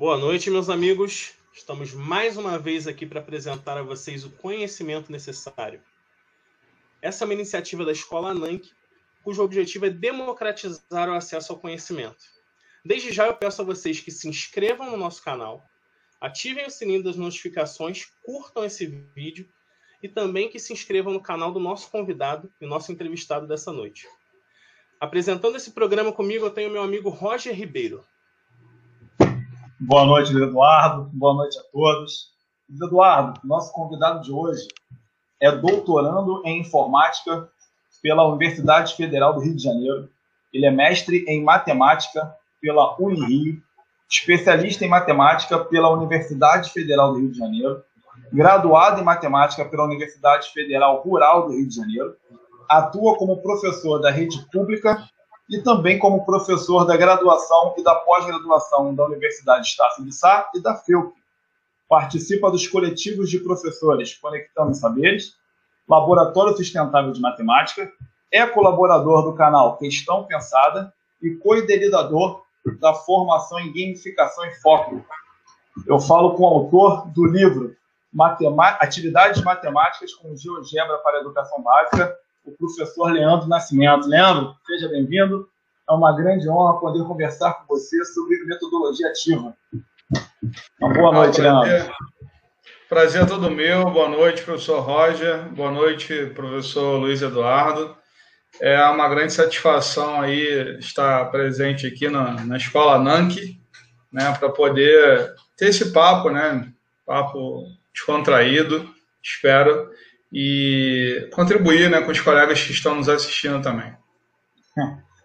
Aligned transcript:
Boa 0.00 0.16
noite, 0.16 0.50
meus 0.50 0.70
amigos. 0.70 1.34
Estamos 1.52 1.92
mais 1.92 2.38
uma 2.38 2.58
vez 2.58 2.86
aqui 2.86 3.04
para 3.04 3.20
apresentar 3.20 3.76
a 3.76 3.82
vocês 3.82 4.24
o 4.24 4.30
conhecimento 4.30 5.12
necessário. 5.12 5.82
Essa 7.02 7.22
é 7.22 7.26
uma 7.26 7.34
iniciativa 7.34 7.84
da 7.84 7.92
Escola 7.92 8.30
Ananke, 8.30 8.72
cujo 9.22 9.42
objetivo 9.42 9.84
é 9.84 9.90
democratizar 9.90 11.10
o 11.10 11.12
acesso 11.12 11.52
ao 11.52 11.58
conhecimento. 11.58 12.24
Desde 12.82 13.12
já 13.12 13.26
eu 13.26 13.34
peço 13.34 13.60
a 13.60 13.64
vocês 13.66 14.00
que 14.00 14.10
se 14.10 14.26
inscrevam 14.26 14.90
no 14.90 14.96
nosso 14.96 15.22
canal, 15.22 15.66
ativem 16.18 16.64
o 16.64 16.70
sininho 16.70 17.02
das 17.02 17.16
notificações, 17.16 18.06
curtam 18.24 18.64
esse 18.64 18.86
vídeo 18.86 19.46
e 20.02 20.08
também 20.08 20.48
que 20.48 20.58
se 20.58 20.72
inscrevam 20.72 21.12
no 21.12 21.20
canal 21.20 21.52
do 21.52 21.60
nosso 21.60 21.90
convidado 21.90 22.50
e 22.58 22.64
nosso 22.64 22.90
entrevistado 22.90 23.46
dessa 23.46 23.70
noite. 23.70 24.08
Apresentando 24.98 25.56
esse 25.56 25.72
programa 25.72 26.10
comigo, 26.10 26.46
eu 26.46 26.50
tenho 26.50 26.70
meu 26.70 26.82
amigo 26.82 27.10
Roger 27.10 27.54
Ribeiro. 27.54 28.02
Boa 29.82 30.04
noite, 30.04 30.36
Eduardo. 30.36 31.08
Boa 31.10 31.32
noite 31.32 31.58
a 31.58 31.62
todos. 31.72 32.28
Eduardo, 32.70 33.40
nosso 33.42 33.72
convidado 33.72 34.20
de 34.20 34.30
hoje 34.30 34.68
é 35.40 35.50
doutorando 35.50 36.42
em 36.44 36.60
informática 36.60 37.48
pela 38.02 38.28
Universidade 38.28 38.94
Federal 38.94 39.32
do 39.32 39.40
Rio 39.40 39.56
de 39.56 39.62
Janeiro. 39.62 40.10
Ele 40.52 40.66
é 40.66 40.70
mestre 40.70 41.24
em 41.26 41.42
matemática 41.42 42.30
pela 42.60 42.94
Unirio, 43.00 43.62
especialista 44.06 44.84
em 44.84 44.88
matemática 44.88 45.58
pela 45.58 45.88
Universidade 45.88 46.70
Federal 46.70 47.14
do 47.14 47.20
Rio 47.20 47.32
de 47.32 47.38
Janeiro, 47.38 47.82
graduado 48.30 49.00
em 49.00 49.04
matemática 49.04 49.64
pela 49.64 49.84
Universidade 49.84 50.50
Federal 50.50 51.00
Rural 51.00 51.46
do 51.46 51.54
Rio 51.54 51.66
de 51.66 51.76
Janeiro, 51.76 52.14
atua 52.68 53.16
como 53.16 53.40
professor 53.40 53.98
da 53.98 54.10
rede 54.10 54.46
pública 54.52 55.08
e 55.50 55.60
também 55.60 55.98
como 55.98 56.24
professor 56.24 56.84
da 56.86 56.96
graduação 56.96 57.74
e 57.76 57.82
da 57.82 57.94
pós-graduação 57.96 58.94
da 58.94 59.04
Universidade 59.04 59.66
Estácio 59.66 60.04
de 60.04 60.14
Sá 60.14 60.48
e 60.54 60.60
da 60.60 60.76
FEUP. 60.76 61.12
Participa 61.88 62.50
dos 62.50 62.68
coletivos 62.68 63.28
de 63.28 63.40
professores 63.40 64.14
Conectando 64.14 64.74
Saberes, 64.74 65.34
Laboratório 65.88 66.56
Sustentável 66.56 67.10
de 67.10 67.20
Matemática, 67.20 67.92
é 68.32 68.46
colaborador 68.46 69.24
do 69.24 69.34
canal 69.34 69.76
Questão 69.76 70.24
Pensada 70.24 70.94
e 71.20 71.30
co-idealizador 71.30 72.42
da 72.78 72.94
formação 72.94 73.58
em 73.58 73.72
gamificação 73.72 74.44
e 74.46 74.54
foco. 74.60 75.04
Eu 75.84 75.98
falo 75.98 76.34
com 76.34 76.44
o 76.44 76.46
autor 76.46 77.08
do 77.08 77.26
livro 77.26 77.74
Atividades 78.78 79.42
Matemáticas 79.42 80.14
com 80.14 80.36
GeoGebra 80.36 80.98
para 80.98 81.20
Educação 81.20 81.60
Básica, 81.60 82.16
o 82.50 82.56
professor 82.56 83.12
Leandro 83.12 83.48
Nascimento. 83.48 84.08
Leandro, 84.08 84.54
seja 84.66 84.88
bem-vindo. 84.88 85.48
É 85.88 85.92
uma 85.92 86.14
grande 86.16 86.48
honra 86.48 86.78
poder 86.78 87.04
conversar 87.04 87.52
com 87.54 87.66
você 87.66 88.04
sobre 88.04 88.44
metodologia 88.44 89.08
ativa. 89.08 89.54
Uma 90.80 90.92
boa 90.92 91.12
noite, 91.12 91.40
ah, 91.40 91.60
Leandro. 91.62 91.92
Prazer 92.88 93.22
é 93.22 93.26
todo 93.26 93.50
meu. 93.50 93.90
Boa 93.90 94.08
noite, 94.08 94.42
professor 94.42 94.80
Roger. 94.80 95.48
Boa 95.50 95.70
noite, 95.70 96.26
professor 96.34 96.98
Luiz 96.98 97.22
Eduardo. 97.22 97.96
É 98.60 98.82
uma 98.86 99.08
grande 99.08 99.32
satisfação 99.32 100.20
aí 100.20 100.78
estar 100.78 101.30
presente 101.30 101.86
aqui 101.86 102.08
na, 102.08 102.44
na 102.44 102.56
Escola 102.56 102.98
NANC, 102.98 103.60
né, 104.12 104.34
para 104.38 104.48
poder 104.48 105.34
ter 105.56 105.68
esse 105.68 105.92
papo, 105.92 106.30
né, 106.30 106.68
papo 107.06 107.64
descontraído, 107.94 108.92
espero, 109.22 109.90
e 110.32 111.28
contribuir 111.32 111.90
né, 111.90 112.00
com 112.00 112.12
os 112.12 112.20
colegas 112.20 112.62
que 112.62 112.72
estão 112.72 112.94
nos 112.94 113.08
assistindo 113.08 113.60
também. 113.62 113.92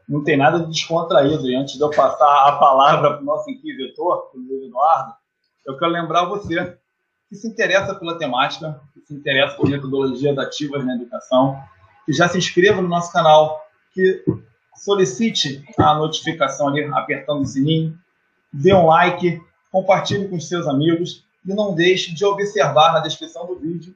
Não 0.07 0.23
tem 0.23 0.37
nada 0.37 0.59
de 0.59 0.71
descontraído. 0.71 1.49
E 1.49 1.55
antes 1.55 1.75
de 1.75 1.81
eu 1.81 1.89
passar 1.89 2.47
a 2.47 2.53
palavra 2.53 3.13
para 3.13 3.21
o 3.21 3.25
nosso 3.25 3.49
inquisitor, 3.49 4.31
o 4.33 4.65
Eduardo, 4.65 5.13
eu 5.65 5.77
quero 5.77 5.91
lembrar 5.91 6.25
você 6.25 6.77
que 7.29 7.35
se 7.35 7.47
interessa 7.47 7.95
pela 7.95 8.17
temática, 8.17 8.79
que 8.93 9.01
se 9.01 9.13
interessa 9.13 9.55
por 9.55 9.69
metodologias 9.69 10.37
ativas 10.37 10.85
na 10.85 10.95
educação, 10.95 11.59
que 12.05 12.13
já 12.13 12.27
se 12.27 12.37
inscreva 12.37 12.81
no 12.81 12.87
nosso 12.87 13.11
canal, 13.11 13.63
que 13.93 14.23
solicite 14.75 15.63
a 15.77 15.95
notificação 15.95 16.67
ali 16.67 16.83
apertando 16.93 17.41
o 17.41 17.45
sininho, 17.45 17.97
dê 18.53 18.73
um 18.73 18.85
like, 18.85 19.41
compartilhe 19.71 20.27
com 20.27 20.35
os 20.35 20.47
seus 20.47 20.67
amigos 20.67 21.25
e 21.45 21.53
não 21.53 21.73
deixe 21.73 22.13
de 22.13 22.23
observar 22.25 22.93
na 22.93 22.99
descrição 22.99 23.47
do 23.47 23.57
vídeo 23.57 23.95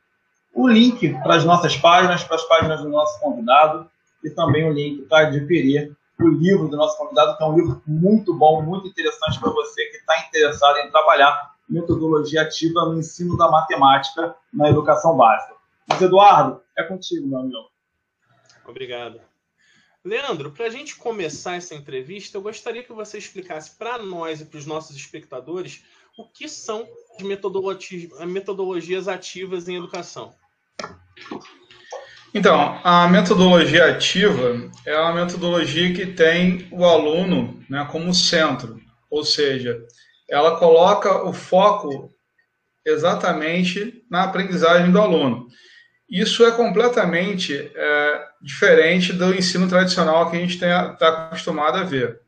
o 0.60 0.68
link 0.68 1.14
para 1.24 1.36
as 1.36 1.46
nossas 1.46 1.78
páginas, 1.78 2.22
para 2.24 2.36
as 2.36 2.44
páginas 2.44 2.82
do 2.82 2.90
nosso 2.90 3.18
convidado 3.22 3.90
e 4.22 4.30
também 4.30 4.70
o 4.70 4.74
link 4.74 5.04
para 5.04 5.28
adquirir 5.28 5.96
o 6.20 6.28
livro 6.28 6.68
do 6.68 6.76
nosso 6.76 6.98
convidado, 6.98 7.38
que 7.38 7.44
é 7.44 7.46
um 7.46 7.56
livro 7.56 7.82
muito 7.88 8.34
bom, 8.34 8.62
muito 8.62 8.86
interessante 8.86 9.40
para 9.40 9.52
você 9.52 9.86
que 9.86 9.98
está 9.98 10.20
interessado 10.28 10.80
em 10.80 10.92
trabalhar 10.92 11.56
metodologia 11.70 12.42
ativa 12.42 12.84
no 12.86 13.00
ensino 13.00 13.38
da 13.38 13.50
matemática 13.50 14.36
na 14.52 14.70
educação 14.70 15.16
básica. 15.16 15.56
Mas, 15.88 16.02
Eduardo, 16.02 16.62
é 16.78 16.84
contigo, 16.84 17.26
meu 17.26 17.40
amigo. 17.40 17.70
Obrigado. 18.68 19.22
Leandro, 20.04 20.52
para 20.52 20.66
a 20.66 20.70
gente 20.70 20.98
começar 20.98 21.56
essa 21.56 21.74
entrevista, 21.74 22.38
eu 22.38 22.42
gostaria 22.42 22.84
que 22.84 22.92
você 22.92 23.18
explicasse 23.18 23.78
para 23.78 23.98
nós 23.98 24.42
e 24.42 24.46
para 24.46 24.58
os 24.58 24.66
nossos 24.66 24.96
espectadores 24.96 25.86
o 26.18 26.26
que 26.26 26.50
são 26.50 26.86
as 27.18 28.28
metodologias 28.28 29.08
ativas 29.08 29.70
em 29.70 29.78
educação. 29.78 30.34
Então, 32.34 32.80
a 32.84 33.08
metodologia 33.08 33.90
ativa 33.90 34.70
é 34.86 34.96
uma 35.00 35.26
metodologia 35.26 35.94
que 35.94 36.06
tem 36.06 36.68
o 36.72 36.86
aluno 36.86 37.60
né, 37.68 37.88
como 37.92 38.14
centro, 38.14 38.80
ou 39.10 39.24
seja, 39.24 39.82
ela 40.30 40.58
coloca 40.58 41.24
o 41.24 41.34
foco 41.34 42.14
exatamente 42.86 44.04
na 44.10 44.24
aprendizagem 44.24 44.92
do 44.92 45.00
aluno. 45.00 45.48
Isso 46.10 46.46
é 46.46 46.52
completamente 46.52 47.72
é, 47.76 48.24
diferente 48.42 49.12
do 49.12 49.34
ensino 49.34 49.68
tradicional 49.68 50.30
que 50.30 50.38
a 50.38 50.40
gente 50.40 50.54
está 50.54 50.96
acostumado 51.28 51.78
a 51.78 51.84
ver. 51.84 52.20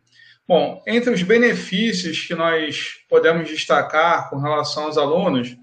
Bom, 0.48 0.84
entre 0.88 1.14
os 1.14 1.24
benefícios 1.24 2.22
que 2.22 2.36
nós 2.36 2.96
podemos 3.08 3.48
destacar 3.48 4.30
com 4.30 4.40
relação 4.40 4.84
aos 4.84 4.98
alunos, 4.98 5.56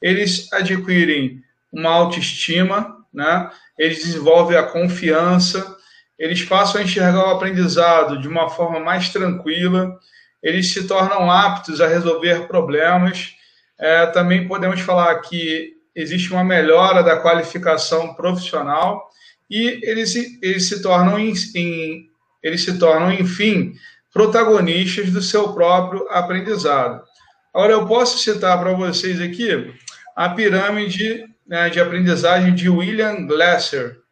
eles 0.00 0.52
adquirem 0.52 1.40
uma 1.72 1.90
autoestima, 1.90 2.96
né? 3.12 3.50
eles 3.78 4.04
desenvolvem 4.04 4.56
a 4.56 4.62
confiança, 4.62 5.76
eles 6.18 6.44
passam 6.44 6.80
a 6.80 6.84
enxergar 6.84 7.26
o 7.26 7.30
aprendizado 7.30 8.20
de 8.20 8.28
uma 8.28 8.48
forma 8.48 8.78
mais 8.78 9.08
tranquila, 9.08 9.98
eles 10.42 10.72
se 10.72 10.86
tornam 10.86 11.30
aptos 11.30 11.80
a 11.80 11.86
resolver 11.86 12.46
problemas. 12.46 13.34
É, 13.78 14.06
também 14.06 14.46
podemos 14.46 14.80
falar 14.80 15.14
que 15.20 15.74
existe 15.94 16.32
uma 16.32 16.44
melhora 16.44 17.02
da 17.02 17.16
qualificação 17.16 18.14
profissional 18.14 19.08
e 19.50 19.80
eles, 19.82 20.14
eles 20.42 20.68
se 20.68 20.80
tornam, 20.82 21.18
em, 21.18 21.32
em, 21.54 22.08
eles 22.42 22.64
se 22.64 22.78
tornam, 22.78 23.12
enfim, 23.12 23.74
protagonistas 24.12 25.10
do 25.10 25.22
seu 25.22 25.52
próprio 25.52 26.06
aprendizado. 26.10 27.02
Agora, 27.52 27.72
eu 27.72 27.86
posso 27.86 28.18
citar 28.18 28.58
para 28.58 28.72
vocês 28.72 29.20
aqui 29.20 29.74
a 30.16 30.28
pirâmide 30.30 31.24
né, 31.46 31.68
de 31.70 31.80
aprendizagem 31.80 32.54
de 32.54 32.68
William 32.68 33.26
Glasser, 33.26 34.02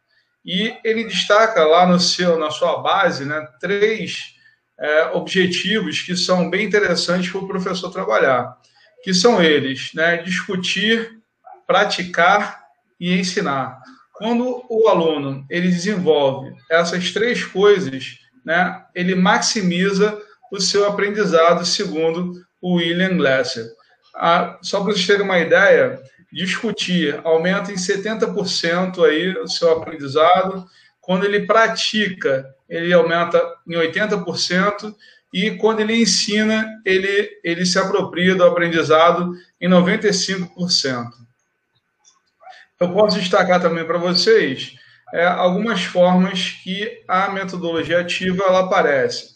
e 0.43 0.75
ele 0.83 1.03
destaca 1.03 1.63
lá 1.63 1.85
no 1.85 1.99
seu, 1.99 2.37
na 2.37 2.49
sua 2.49 2.81
base 2.81 3.25
né, 3.25 3.47
três 3.59 4.35
é, 4.79 5.05
objetivos 5.13 6.01
que 6.01 6.15
são 6.15 6.49
bem 6.49 6.65
interessantes 6.65 7.29
para 7.29 7.41
o 7.41 7.47
professor 7.47 7.91
trabalhar, 7.91 8.57
que 9.03 9.13
são 9.13 9.41
eles, 9.41 9.91
né, 9.93 10.17
discutir, 10.17 11.19
praticar 11.67 12.61
e 12.99 13.13
ensinar. 13.13 13.79
Quando 14.13 14.65
o 14.69 14.87
aluno 14.87 15.45
ele 15.49 15.67
desenvolve 15.67 16.53
essas 16.69 17.11
três 17.11 17.43
coisas, 17.43 18.17
né, 18.43 18.83
ele 18.95 19.15
maximiza 19.15 20.19
o 20.51 20.59
seu 20.59 20.87
aprendizado, 20.87 21.65
segundo 21.65 22.33
o 22.59 22.75
William 22.75 23.15
Glasser. 23.17 23.65
Ah, 24.15 24.59
só 24.61 24.81
para 24.81 24.93
vocês 24.93 25.07
terem 25.07 25.23
uma 25.23 25.39
ideia, 25.39 25.99
discutir 26.31 27.19
aumenta 27.23 27.71
em 27.71 27.75
70% 27.75 29.03
aí 29.05 29.33
o 29.37 29.47
seu 29.47 29.71
aprendizado. 29.71 30.65
Quando 30.99 31.25
ele 31.25 31.45
pratica, 31.45 32.53
ele 32.69 32.93
aumenta 32.93 33.41
em 33.67 33.73
80%. 33.73 34.95
E 35.33 35.51
quando 35.51 35.79
ele 35.79 35.95
ensina, 35.95 36.67
ele, 36.85 37.29
ele 37.43 37.65
se 37.65 37.79
apropria 37.79 38.35
do 38.35 38.43
aprendizado 38.43 39.33
em 39.59 39.69
95%. 39.69 41.07
Eu 42.79 42.91
posso 42.93 43.19
destacar 43.19 43.61
também 43.61 43.85
para 43.85 43.97
vocês 43.97 44.75
é, 45.13 45.25
algumas 45.25 45.83
formas 45.83 46.59
que 46.63 47.03
a 47.07 47.29
metodologia 47.29 47.99
ativa 47.99 48.43
ela 48.43 48.61
aparece. 48.61 49.35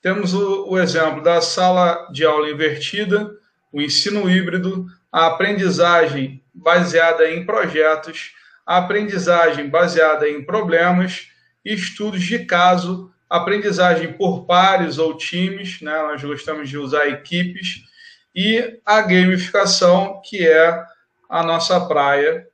Temos 0.00 0.32
o, 0.34 0.68
o 0.70 0.78
exemplo 0.78 1.22
da 1.22 1.40
sala 1.40 2.08
de 2.12 2.24
aula 2.24 2.50
invertida, 2.50 3.30
o 3.72 3.82
ensino 3.82 4.30
híbrido, 4.30 4.86
a 5.12 5.26
aprendizagem 5.26 6.42
baseada 6.52 7.30
em 7.30 7.44
projetos, 7.44 8.32
a 8.66 8.78
aprendizagem 8.78 9.68
baseada 9.68 10.28
em 10.28 10.44
problemas, 10.44 11.28
estudos 11.64 12.22
de 12.22 12.40
caso, 12.40 13.12
aprendizagem 13.28 14.12
por 14.12 14.46
pares 14.46 14.98
ou 14.98 15.16
times, 15.16 15.80
né? 15.80 15.92
nós 16.02 16.22
gostamos 16.22 16.68
de 16.68 16.78
usar 16.78 17.08
equipes, 17.08 17.84
e 18.34 18.78
a 18.84 19.00
gamificação, 19.00 20.20
que 20.22 20.46
é 20.46 20.84
a 21.28 21.42
nossa 21.42 21.80
praia. 21.86 22.46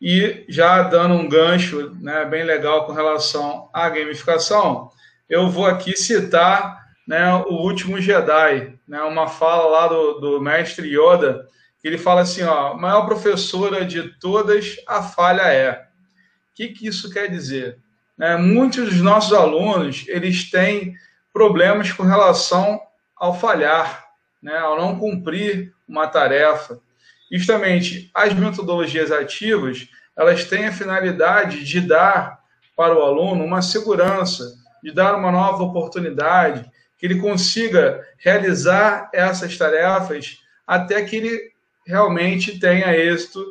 E 0.00 0.44
já 0.48 0.82
dando 0.82 1.14
um 1.14 1.28
gancho 1.28 1.96
né, 2.00 2.24
bem 2.26 2.44
legal 2.44 2.86
com 2.86 2.92
relação 2.92 3.68
à 3.72 3.88
gamificação, 3.88 4.90
eu 5.28 5.48
vou 5.48 5.66
aqui 5.66 5.96
citar 5.96 6.78
né, 7.06 7.34
o 7.34 7.54
último 7.54 8.00
Jedi, 8.00 8.78
né, 8.86 9.00
uma 9.02 9.26
fala 9.26 9.66
lá 9.66 9.88
do, 9.88 10.20
do 10.20 10.40
mestre 10.40 10.88
Yoda, 10.88 11.48
ele 11.86 11.98
fala 11.98 12.22
assim, 12.22 12.42
ó, 12.42 12.74
maior 12.74 13.06
professora 13.06 13.84
de 13.84 14.02
todas, 14.18 14.76
a 14.86 15.02
falha 15.02 15.42
é. 15.42 15.72
O 15.72 16.54
que, 16.54 16.68
que 16.68 16.88
isso 16.88 17.10
quer 17.10 17.30
dizer? 17.30 17.78
Né, 18.16 18.36
muitos 18.36 18.90
dos 18.90 19.00
nossos 19.00 19.32
alunos, 19.32 20.04
eles 20.08 20.50
têm 20.50 20.94
problemas 21.32 21.92
com 21.92 22.02
relação 22.02 22.80
ao 23.16 23.38
falhar, 23.38 24.06
né, 24.42 24.58
ao 24.58 24.76
não 24.76 24.98
cumprir 24.98 25.72
uma 25.86 26.08
tarefa. 26.08 26.80
Justamente, 27.30 28.10
as 28.12 28.34
metodologias 28.34 29.12
ativas, 29.12 29.88
elas 30.16 30.44
têm 30.44 30.66
a 30.66 30.72
finalidade 30.72 31.64
de 31.64 31.80
dar 31.80 32.40
para 32.76 32.96
o 32.96 33.02
aluno 33.02 33.44
uma 33.44 33.62
segurança, 33.62 34.56
de 34.82 34.92
dar 34.92 35.14
uma 35.14 35.30
nova 35.30 35.62
oportunidade, 35.62 36.68
que 36.96 37.06
ele 37.06 37.20
consiga 37.20 38.04
realizar 38.18 39.08
essas 39.12 39.56
tarefas 39.56 40.38
até 40.66 41.04
que 41.04 41.16
ele 41.16 41.52
realmente 41.88 42.60
tenha 42.60 42.94
êxito 42.94 43.42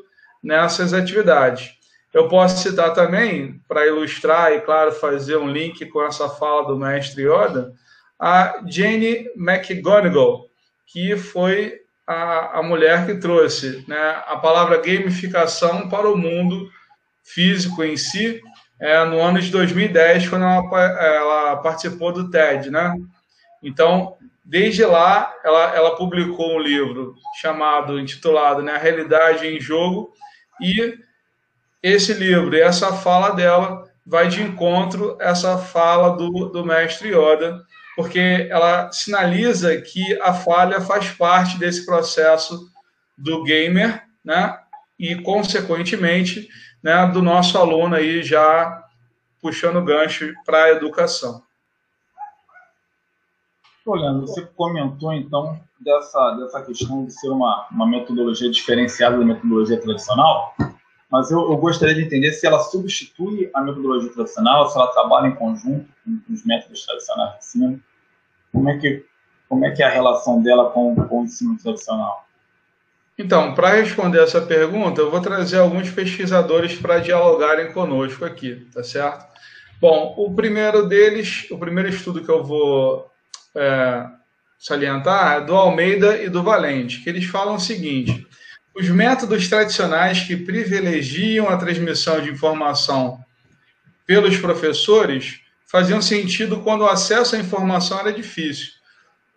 nessas 0.43 0.93
atividades. 0.93 1.71
Eu 2.13 2.27
posso 2.27 2.61
citar 2.61 2.93
também, 2.93 3.59
para 3.67 3.87
ilustrar 3.87 4.53
e, 4.53 4.61
claro, 4.61 4.91
fazer 4.91 5.37
um 5.37 5.49
link 5.49 5.83
com 5.87 6.03
essa 6.03 6.29
fala 6.29 6.67
do 6.67 6.77
mestre 6.77 7.23
Yoda, 7.23 7.73
a 8.19 8.61
Jane 8.67 9.27
McGonigal, 9.35 10.45
que 10.85 11.17
foi 11.17 11.81
a, 12.05 12.59
a 12.59 12.63
mulher 12.63 13.07
que 13.07 13.15
trouxe 13.15 13.83
né, 13.87 14.23
a 14.27 14.37
palavra 14.37 14.81
gamificação 14.81 15.89
para 15.89 16.07
o 16.07 16.15
mundo 16.15 16.69
físico 17.23 17.83
em 17.83 17.97
si, 17.97 18.39
é, 18.79 19.03
no 19.03 19.19
ano 19.19 19.41
de 19.41 19.49
2010, 19.49 20.29
quando 20.29 20.43
ela, 20.45 21.03
ela, 21.03 21.55
participou 21.57 22.13
do 22.13 22.29
TED. 22.29 22.69
Né? 22.69 22.93
Então, 23.61 24.15
desde 24.47 24.85
lá, 24.85 25.33
ela, 25.43 25.75
ela 25.75 25.95
publicou 25.97 26.55
um 26.55 26.59
livro 26.59 27.15
chamado, 27.41 27.99
intitulado 27.99 28.61
né, 28.61 28.71
A 28.71 28.77
Realidade 28.77 29.45
em 29.45 29.59
Jogo, 29.59 30.13
e 30.61 30.97
esse 31.83 32.13
livro 32.13 32.55
essa 32.55 32.93
fala 32.93 33.31
dela 33.31 33.83
vai 34.05 34.29
de 34.29 34.41
encontro 34.41 35.17
a 35.19 35.25
essa 35.25 35.57
fala 35.57 36.15
do, 36.15 36.45
do 36.45 36.65
mestre 36.65 37.09
Yoda, 37.09 37.61
porque 37.95 38.47
ela 38.49 38.89
sinaliza 38.91 39.75
que 39.81 40.17
a 40.21 40.33
falha 40.33 40.79
faz 40.79 41.09
parte 41.09 41.59
desse 41.59 41.85
processo 41.85 42.71
do 43.17 43.43
gamer, 43.43 44.03
né? 44.23 44.57
E, 44.97 45.15
consequentemente, 45.15 46.47
né, 46.81 47.05
do 47.07 47.21
nosso 47.21 47.57
aluno 47.57 47.95
aí 47.95 48.23
já 48.23 48.81
puxando 49.41 49.83
gancho 49.83 50.33
para 50.45 50.63
a 50.63 50.71
educação. 50.71 51.46
Olhando, 53.87 54.27
você 54.27 54.41
comentou 54.55 55.13
então 55.13 55.57
dessa, 55.79 56.31
dessa 56.31 56.61
questão 56.61 57.05
de 57.05 57.13
ser 57.13 57.29
uma, 57.29 57.67
uma 57.71 57.87
metodologia 57.87 58.51
diferenciada 58.51 59.17
da 59.17 59.23
metodologia 59.23 59.79
tradicional, 59.79 60.53
mas 61.09 61.31
eu, 61.31 61.39
eu, 61.39 61.55
gostaria 61.55 61.95
de 61.95 62.01
entender 62.01 62.33
se 62.33 62.45
ela 62.45 62.59
substitui 62.59 63.49
a 63.53 63.61
metodologia 63.61 64.11
tradicional, 64.11 64.69
se 64.69 64.77
ela 64.77 64.87
trabalha 64.87 65.27
em 65.27 65.35
conjunto 65.35 65.87
com 66.03 66.33
os 66.33 66.45
métodos 66.45 66.85
tradicionais 66.85 67.31
de 67.31 67.37
ensino. 67.37 67.81
Como 68.51 68.69
é 68.69 68.77
que, 68.77 69.05
como 69.47 69.65
é, 69.65 69.71
que 69.71 69.81
é 69.81 69.85
a 69.85 69.89
relação 69.89 70.43
dela 70.43 70.69
com, 70.71 70.93
com 70.93 71.21
o 71.21 71.23
ensino 71.23 71.57
tradicional? 71.57 72.27
Então, 73.17 73.55
para 73.55 73.69
responder 73.69 74.21
essa 74.21 74.41
pergunta, 74.41 74.99
eu 74.99 75.09
vou 75.09 75.21
trazer 75.21 75.59
alguns 75.59 75.89
pesquisadores 75.89 76.75
para 76.75 76.99
dialogarem 76.99 77.71
conosco 77.71 78.25
aqui, 78.25 78.67
tá 78.73 78.83
certo? 78.83 79.25
Bom, 79.79 80.13
o 80.17 80.35
primeiro 80.35 80.87
deles, 80.87 81.47
o 81.49 81.57
primeiro 81.57 81.87
estudo 81.87 82.21
que 82.21 82.29
eu 82.29 82.43
vou 82.43 83.09
é, 83.57 84.05
salientar 84.57 85.37
é 85.37 85.41
do 85.41 85.55
Almeida 85.55 86.21
e 86.21 86.29
do 86.29 86.43
Valente, 86.43 87.01
que 87.01 87.09
eles 87.09 87.25
falam 87.25 87.55
o 87.55 87.59
seguinte: 87.59 88.25
os 88.75 88.87
métodos 88.89 89.47
tradicionais 89.47 90.21
que 90.21 90.37
privilegiam 90.37 91.49
a 91.49 91.57
transmissão 91.57 92.21
de 92.21 92.29
informação 92.29 93.19
pelos 94.05 94.37
professores 94.37 95.41
faziam 95.65 96.01
sentido 96.01 96.61
quando 96.61 96.81
o 96.81 96.87
acesso 96.87 97.35
à 97.35 97.39
informação 97.39 97.99
era 97.99 98.13
difícil. 98.13 98.69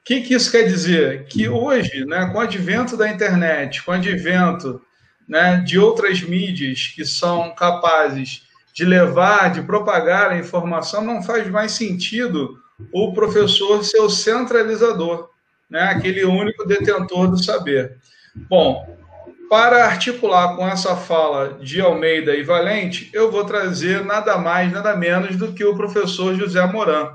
O 0.01 0.05
que, 0.05 0.21
que 0.21 0.35
isso 0.35 0.51
quer 0.51 0.63
dizer? 0.63 1.27
Que 1.27 1.49
hoje, 1.49 2.05
né, 2.05 2.27
com 2.27 2.39
o 2.39 2.41
advento 2.41 2.97
da 2.97 3.09
internet, 3.09 3.83
com 3.83 3.91
o 3.91 3.95
advento 3.95 4.81
né, 5.29 5.57
de 5.59 5.79
outras 5.79 6.23
mídias 6.23 6.93
que 6.95 7.05
são 7.05 7.55
capazes 7.55 8.43
de 8.73 8.85
levar, 8.85 9.51
de 9.53 9.63
propagar 9.63 10.31
a 10.31 10.39
informação, 10.39 11.05
não 11.05 11.23
faz 11.23 11.49
mais 11.49 11.73
sentido 11.73 12.59
o 12.93 13.13
professor 13.13 13.85
ser 13.85 14.01
o 14.01 14.11
centralizador, 14.11 15.29
né, 15.69 15.83
aquele 15.83 16.25
único 16.25 16.67
detentor 16.67 17.29
do 17.29 17.43
saber. 17.43 17.99
Bom, 18.49 18.87
para 19.49 19.85
articular 19.85 20.55
com 20.57 20.67
essa 20.69 20.95
fala 20.95 21.59
de 21.61 21.81
Almeida 21.81 22.37
e 22.37 22.43
Valente, 22.43 23.11
eu 23.13 23.31
vou 23.31 23.45
trazer 23.45 24.05
nada 24.05 24.39
mais, 24.39 24.73
nada 24.73 24.97
menos 24.97 25.37
do 25.37 25.53
que 25.53 25.65
o 25.65 25.77
professor 25.77 26.35
José 26.37 26.65
Moran. 26.67 27.11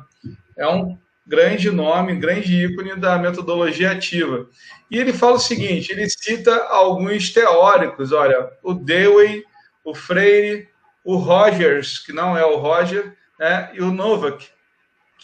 É 0.57 0.67
um 0.67 0.97
grande 1.25 1.71
nome, 1.71 2.15
grande 2.15 2.65
ícone 2.65 2.95
da 2.95 3.17
metodologia 3.17 3.91
ativa. 3.91 4.47
E 4.91 4.97
ele 4.97 5.13
fala 5.13 5.35
o 5.35 5.39
seguinte: 5.39 5.91
ele 5.91 6.09
cita 6.09 6.53
alguns 6.65 7.31
teóricos, 7.31 8.11
olha, 8.11 8.49
o 8.61 8.73
Dewey, 8.73 9.43
o 9.83 9.95
Freire, 9.95 10.67
o 11.03 11.15
Rogers, 11.15 11.99
que 11.99 12.11
não 12.11 12.37
é 12.37 12.45
o 12.45 12.57
Roger, 12.57 13.15
né, 13.39 13.69
e 13.73 13.81
o 13.81 13.91
Novak, 13.91 14.47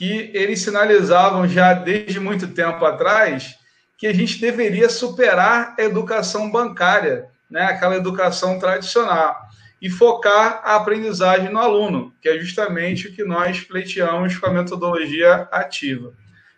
que 0.01 0.31
eles 0.33 0.63
sinalizavam 0.63 1.47
já 1.47 1.73
desde 1.73 2.19
muito 2.19 2.47
tempo 2.47 2.83
atrás 2.83 3.55
que 3.95 4.07
a 4.07 4.13
gente 4.13 4.41
deveria 4.41 4.89
superar 4.89 5.75
a 5.77 5.83
educação 5.83 6.49
bancária, 6.49 7.27
né, 7.47 7.65
aquela 7.65 7.97
educação 7.97 8.57
tradicional, 8.57 9.37
e 9.79 9.91
focar 9.91 10.59
a 10.63 10.75
aprendizagem 10.75 11.51
no 11.51 11.59
aluno, 11.59 12.11
que 12.19 12.27
é 12.27 12.39
justamente 12.39 13.07
o 13.07 13.13
que 13.13 13.23
nós 13.23 13.59
pleiteamos 13.61 14.35
com 14.39 14.47
a 14.47 14.49
metodologia 14.51 15.47
ativa. 15.51 16.13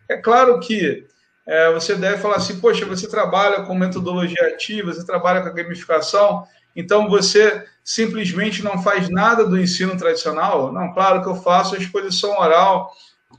É 0.07 0.15
claro 0.15 0.57
que 0.61 1.05
é, 1.45 1.69
você 1.73 1.95
deve 1.95 2.19
falar 2.19 2.37
assim, 2.37 2.61
poxa, 2.61 2.85
você 2.85 3.09
trabalha 3.09 3.63
com 3.63 3.75
metodologia 3.75 4.47
ativa, 4.47 4.93
você 4.93 5.05
trabalha 5.05 5.41
com 5.41 5.49
a 5.49 5.53
gamificação, 5.53 6.47
então 6.73 7.09
você 7.09 7.65
simplesmente 7.83 8.63
não 8.63 8.81
faz 8.81 9.09
nada 9.09 9.45
do 9.45 9.59
ensino 9.59 9.97
tradicional? 9.97 10.71
Não, 10.71 10.93
claro 10.93 11.21
que 11.21 11.27
eu 11.27 11.35
faço 11.35 11.75
a 11.75 11.77
exposição 11.77 12.39
oral 12.39 12.89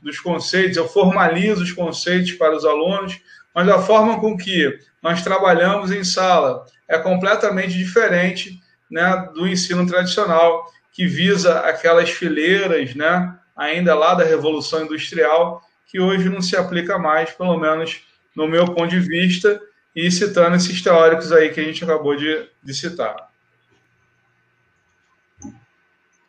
dos 0.01 0.19
conceitos, 0.19 0.77
eu 0.77 0.87
formalizo 0.87 1.63
os 1.63 1.71
conceitos 1.71 2.31
para 2.33 2.55
os 2.55 2.65
alunos, 2.65 3.19
mas 3.53 3.67
a 3.69 3.79
forma 3.79 4.19
com 4.19 4.37
que 4.37 4.77
nós 5.01 5.23
trabalhamos 5.23 5.91
em 5.91 6.03
sala 6.03 6.65
é 6.87 6.97
completamente 6.97 7.77
diferente 7.77 8.59
né, 8.89 9.29
do 9.33 9.47
ensino 9.47 9.85
tradicional, 9.87 10.65
que 10.91 11.07
visa 11.07 11.59
aquelas 11.59 12.09
fileiras, 12.09 12.95
né, 12.95 13.35
ainda 13.55 13.95
lá 13.95 14.13
da 14.13 14.23
Revolução 14.23 14.83
Industrial, 14.83 15.61
que 15.87 15.99
hoje 15.99 16.29
não 16.29 16.41
se 16.41 16.55
aplica 16.55 16.97
mais, 16.97 17.31
pelo 17.31 17.57
menos 17.57 18.01
no 18.35 18.47
meu 18.47 18.65
ponto 18.65 18.89
de 18.89 18.99
vista, 18.99 19.59
e 19.95 20.11
citando 20.11 20.57
esses 20.57 20.81
teóricos 20.81 21.31
aí 21.31 21.49
que 21.49 21.59
a 21.59 21.63
gente 21.63 21.83
acabou 21.83 22.15
de, 22.15 22.49
de 22.61 22.73
citar. 22.73 23.15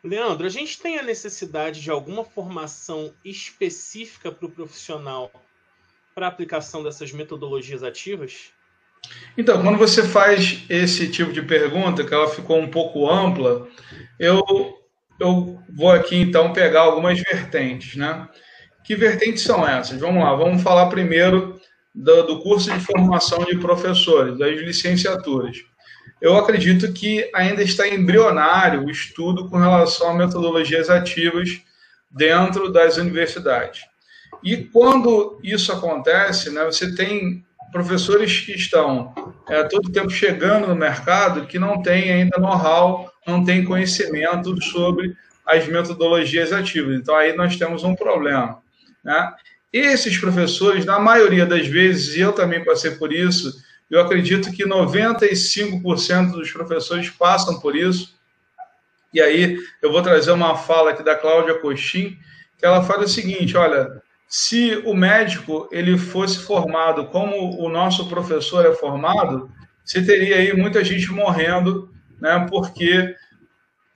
Leandro, 0.07 0.45
a 0.45 0.49
gente 0.49 0.79
tem 0.79 0.97
a 0.97 1.03
necessidade 1.03 1.81
de 1.81 1.91
alguma 1.91 2.23
formação 2.23 3.13
específica 3.23 4.31
para 4.31 4.45
o 4.45 4.51
profissional 4.51 5.31
para 6.15 6.25
a 6.25 6.29
aplicação 6.29 6.83
dessas 6.83 7.11
metodologias 7.11 7.83
ativas? 7.83 8.51
Então, 9.37 9.61
quando 9.61 9.77
você 9.77 10.01
faz 10.01 10.63
esse 10.67 11.11
tipo 11.11 11.31
de 11.31 11.43
pergunta, 11.43 12.03
que 12.03 12.13
ela 12.13 12.27
ficou 12.27 12.57
um 12.59 12.69
pouco 12.69 13.07
ampla, 13.07 13.67
eu, 14.19 14.41
eu 15.19 15.59
vou 15.69 15.91
aqui 15.91 16.15
então 16.15 16.53
pegar 16.53 16.81
algumas 16.81 17.19
vertentes, 17.19 17.95
né? 17.95 18.27
Que 18.83 18.95
vertentes 18.95 19.43
são 19.43 19.67
essas? 19.67 19.99
Vamos 19.99 20.23
lá, 20.23 20.33
vamos 20.33 20.63
falar 20.63 20.87
primeiro 20.87 21.61
do, 21.93 22.23
do 22.23 22.39
curso 22.39 22.71
de 22.71 22.79
formação 22.79 23.45
de 23.45 23.57
professores, 23.57 24.37
das 24.37 24.57
licenciaturas. 24.59 25.57
Eu 26.21 26.35
acredito 26.35 26.91
que 26.93 27.29
ainda 27.33 27.61
está 27.61 27.87
embrionário 27.87 28.85
o 28.85 28.91
estudo 28.91 29.47
com 29.49 29.57
relação 29.57 30.09
a 30.09 30.13
metodologias 30.15 30.89
ativas 30.89 31.61
dentro 32.09 32.71
das 32.71 32.97
universidades. 32.97 33.81
E 34.43 34.57
quando 34.57 35.39
isso 35.43 35.71
acontece, 35.71 36.49
né, 36.49 36.63
você 36.65 36.95
tem 36.95 37.45
professores 37.71 38.39
que 38.39 38.53
estão 38.53 39.13
é, 39.47 39.63
todo 39.63 39.91
tempo 39.91 40.09
chegando 40.09 40.67
no 40.67 40.75
mercado 40.75 41.45
que 41.45 41.59
não 41.59 41.81
têm 41.81 42.11
ainda 42.11 42.39
know-how, 42.39 43.11
não 43.25 43.43
têm 43.43 43.63
conhecimento 43.63 44.61
sobre 44.63 45.15
as 45.45 45.67
metodologias 45.67 46.51
ativas. 46.51 46.99
Então, 46.99 47.15
aí 47.15 47.35
nós 47.35 47.55
temos 47.55 47.83
um 47.83 47.95
problema. 47.95 48.59
Né? 49.03 49.33
esses 49.71 50.17
professores, 50.17 50.85
na 50.85 50.99
maioria 50.99 51.45
das 51.45 51.67
vezes, 51.67 52.15
e 52.15 52.21
eu 52.21 52.33
também 52.33 52.63
passei 52.63 52.91
por 52.91 53.11
isso, 53.11 53.61
eu 53.89 54.01
acredito 54.01 54.51
que 54.51 54.65
95% 54.65 56.31
dos 56.31 56.51
professores 56.51 57.09
passam 57.09 57.59
por 57.59 57.75
isso. 57.75 58.15
E 59.13 59.21
aí 59.21 59.57
eu 59.81 59.91
vou 59.91 60.01
trazer 60.01 60.31
uma 60.31 60.57
fala 60.57 60.91
aqui 60.91 61.03
da 61.03 61.15
Cláudia 61.15 61.59
Coxim, 61.59 62.17
que 62.57 62.65
ela 62.65 62.83
fala 62.83 63.03
o 63.03 63.07
seguinte, 63.07 63.55
olha, 63.55 64.01
se 64.27 64.81
o 64.85 64.93
médico 64.93 65.69
ele 65.71 65.97
fosse 65.97 66.39
formado 66.39 67.07
como 67.07 67.57
o 67.61 67.69
nosso 67.69 68.09
professor 68.09 68.65
é 68.65 68.73
formado, 68.73 69.49
você 69.83 70.03
teria 70.03 70.35
aí 70.35 70.53
muita 70.53 70.83
gente 70.83 71.09
morrendo, 71.11 71.89
né, 72.19 72.45
porque 72.49 73.15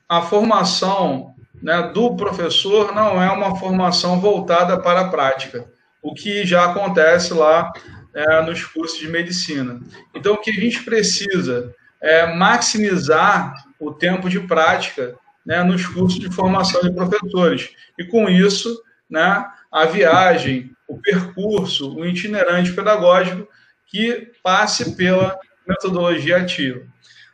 a 0.08 0.22
formação 0.22 1.36
né, 1.62 1.92
do 1.94 2.16
professor 2.16 2.94
não 2.96 3.22
é 3.22 3.30
uma 3.30 3.58
formação 3.58 4.22
voltada 4.22 4.80
para 4.80 5.02
a 5.02 5.10
prática, 5.10 5.70
o 6.02 6.14
que 6.14 6.46
já 6.46 6.66
acontece 6.66 7.34
lá 7.34 7.72
é, 8.14 8.42
nos 8.42 8.64
cursos 8.64 9.00
de 9.00 9.08
medicina. 9.08 9.80
Então, 10.14 10.34
o 10.34 10.38
que 10.38 10.52
a 10.52 10.54
gente 10.54 10.84
precisa 10.84 11.74
é 12.02 12.26
maximizar 12.34 13.54
o 13.80 13.92
tempo 13.92 14.30
de 14.30 14.40
prática 14.40 15.16
né, 15.46 15.64
nos 15.64 15.86
cursos 15.86 16.20
de 16.20 16.34
formação 16.34 16.82
de 16.82 16.92
professores. 16.92 17.70
E 17.98 18.06
com 18.06 18.30
isso, 18.30 18.82
né, 19.10 19.46
a 19.72 19.86
viagem, 19.86 20.72
o 20.88 21.00
percurso, 21.00 21.96
o 21.96 22.06
itinerante 22.06 22.74
pedagógico 22.74 23.48
que 23.88 24.32
passe 24.44 24.96
pela 24.96 25.38
metodologia 25.68 26.38
ativa. 26.38 26.82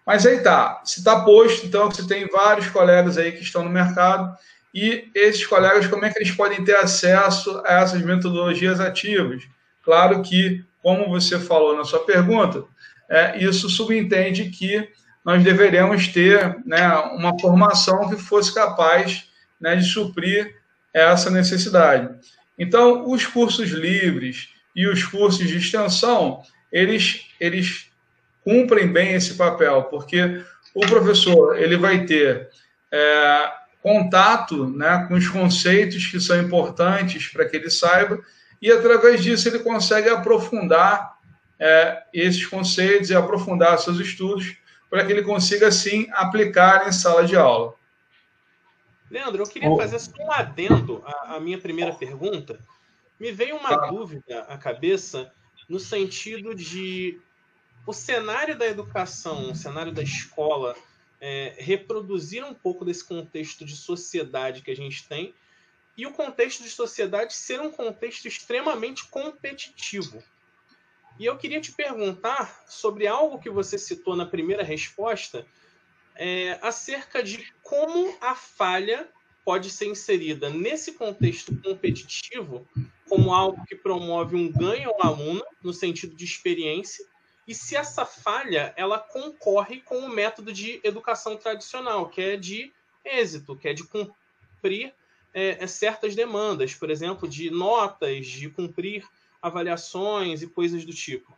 Mas 0.06 0.26
aí 0.26 0.42
tá, 0.42 0.82
se 0.86 1.00
está 1.00 1.24
posto, 1.24 1.66
então 1.66 1.92
você 1.92 2.08
tem 2.08 2.28
vários 2.28 2.68
colegas 2.70 3.18
aí 3.18 3.32
que 3.32 3.44
estão 3.44 3.64
no 3.64 3.70
mercado 3.70 4.36
e 4.74 5.10
esses 5.16 5.46
colegas, 5.46 5.88
como 5.88 6.06
é 6.06 6.10
que 6.10 6.20
eles 6.20 6.32
podem 6.32 6.64
ter 6.64 6.78
acesso 6.78 7.62
a 7.66 7.82
essas 7.82 8.02
metodologias 8.02 8.80
ativas? 8.80 9.44
Claro 9.88 10.22
que, 10.22 10.66
como 10.84 11.08
você 11.08 11.40
falou 11.40 11.78
na 11.78 11.86
sua 11.86 12.04
pergunta, 12.04 12.66
é, 13.10 13.42
isso 13.42 13.70
subentende 13.70 14.50
que 14.50 14.86
nós 15.24 15.42
deveríamos 15.42 16.10
ter 16.10 16.58
né, 16.66 16.86
uma 17.14 17.40
formação 17.40 18.10
que 18.10 18.18
fosse 18.18 18.54
capaz 18.54 19.30
né, 19.58 19.78
de 19.78 19.86
suprir 19.86 20.58
essa 20.94 21.30
necessidade. 21.30 22.14
Então, 22.60 23.10
os 23.10 23.26
cursos 23.26 23.70
livres 23.70 24.50
e 24.76 24.86
os 24.86 25.06
cursos 25.06 25.48
de 25.48 25.56
extensão, 25.56 26.44
eles, 26.70 27.28
eles 27.40 27.90
cumprem 28.44 28.92
bem 28.92 29.14
esse 29.14 29.36
papel, 29.36 29.84
porque 29.84 30.44
o 30.76 30.82
professor 30.86 31.58
ele 31.58 31.78
vai 31.78 32.04
ter 32.04 32.50
é, 32.92 33.52
contato 33.82 34.68
né, 34.68 35.06
com 35.08 35.14
os 35.14 35.30
conceitos 35.30 36.08
que 36.08 36.20
são 36.20 36.42
importantes 36.42 37.30
para 37.32 37.46
que 37.46 37.56
ele 37.56 37.70
saiba, 37.70 38.20
e 38.62 38.72
através 38.72 39.24
disso 39.24 39.48
ele 39.48 39.60
consegue 39.60 40.10
aprofundar 40.10 41.18
é, 41.60 42.04
esses 42.14 42.46
conceitos 42.46 43.10
e 43.10 43.16
aprofundar 43.16 43.78
seus 43.80 44.00
estudos 44.00 44.58
para 44.90 45.06
que 45.06 45.12
ele 45.12 45.24
consiga, 45.24 45.68
assim, 45.68 46.08
aplicar 46.12 46.88
em 46.88 46.92
sala 46.92 47.26
de 47.26 47.36
aula. 47.36 47.76
Leandro, 49.10 49.44
eu 49.44 49.48
queria 49.48 49.76
fazer 49.76 50.00
só 50.00 50.12
um 50.20 50.32
adendo 50.32 51.04
à, 51.06 51.36
à 51.36 51.40
minha 51.40 51.58
primeira 51.58 51.94
pergunta. 51.94 52.60
Me 53.20 53.32
veio 53.32 53.58
uma 53.58 53.74
ah. 53.74 53.88
dúvida 53.88 54.42
à 54.42 54.58
cabeça 54.58 55.32
no 55.68 55.80
sentido 55.80 56.54
de 56.54 57.20
o 57.86 57.94
cenário 57.94 58.58
da 58.58 58.66
educação, 58.66 59.52
o 59.52 59.56
cenário 59.56 59.92
da 59.92 60.04
escola, 60.04 60.76
é, 61.20 61.56
reproduzir 61.58 62.44
um 62.44 62.54
pouco 62.54 62.86
desse 62.86 63.04
contexto 63.04 63.66
de 63.66 63.76
sociedade 63.76 64.62
que 64.62 64.72
a 64.72 64.76
gente 64.76 65.08
tem 65.08 65.34
e 65.98 66.06
o 66.06 66.12
contexto 66.12 66.64
de 66.64 66.70
sociedade 66.70 67.34
ser 67.34 67.60
um 67.60 67.72
contexto 67.72 68.28
extremamente 68.28 69.08
competitivo. 69.08 70.24
E 71.20 71.26
eu 71.26 71.36
queria 71.36 71.60
te 71.60 71.72
perguntar 71.72 72.64
sobre 72.68 73.08
algo 73.08 73.40
que 73.40 73.50
você 73.50 73.78
citou 73.80 74.16
na 74.16 74.26
primeira 74.26 74.64
resposta, 74.64 75.46
é, 76.16 76.60
acerca 76.62 77.24
de 77.24 77.52
como 77.64 78.16
a 78.22 78.36
falha 78.36 79.10
pode 79.44 79.72
ser 79.72 79.88
inserida 79.88 80.50
nesse 80.50 80.94
contexto 80.94 81.56
competitivo 81.62 82.68
como 83.08 83.34
algo 83.34 83.66
que 83.66 83.76
promove 83.76 84.36
um 84.36 84.52
ganho 84.52 84.90
ao 84.90 85.06
aluno 85.06 85.44
no 85.64 85.72
sentido 85.72 86.16
de 86.16 86.26
experiência 86.26 87.06
e 87.48 87.56
se 87.56 87.76
essa 87.76 88.06
falha 88.06 88.74
ela 88.76 89.00
concorre 89.00 89.80
com 89.80 90.00
o 90.00 90.10
método 90.10 90.52
de 90.52 90.82
educação 90.84 91.38
tradicional 91.38 92.10
que 92.10 92.20
é 92.20 92.36
de 92.36 92.74
êxito 93.06 93.56
que 93.56 93.70
é 93.70 93.74
de 93.74 93.84
cumprir 93.86 94.94
é, 95.38 95.64
é 95.64 95.68
certas 95.68 96.16
demandas 96.16 96.74
por 96.74 96.90
exemplo 96.90 97.28
de 97.28 97.50
notas 97.52 98.26
de 98.26 98.50
cumprir 98.50 99.04
avaliações 99.42 100.42
e 100.42 100.48
coisas 100.48 100.84
do 100.86 100.94
tipo 100.94 101.38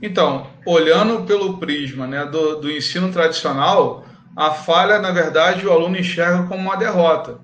então, 0.00 0.48
olhando 0.64 1.24
pelo 1.24 1.58
prisma 1.58 2.06
né, 2.06 2.24
do, 2.24 2.60
do 2.60 2.70
ensino 2.70 3.12
tradicional, 3.12 4.06
a 4.36 4.52
falha, 4.52 5.00
na 5.00 5.10
verdade, 5.10 5.66
o 5.66 5.72
aluno 5.72 5.98
enxerga 5.98 6.46
como 6.46 6.62
uma 6.62 6.76
derrota. 6.76 7.40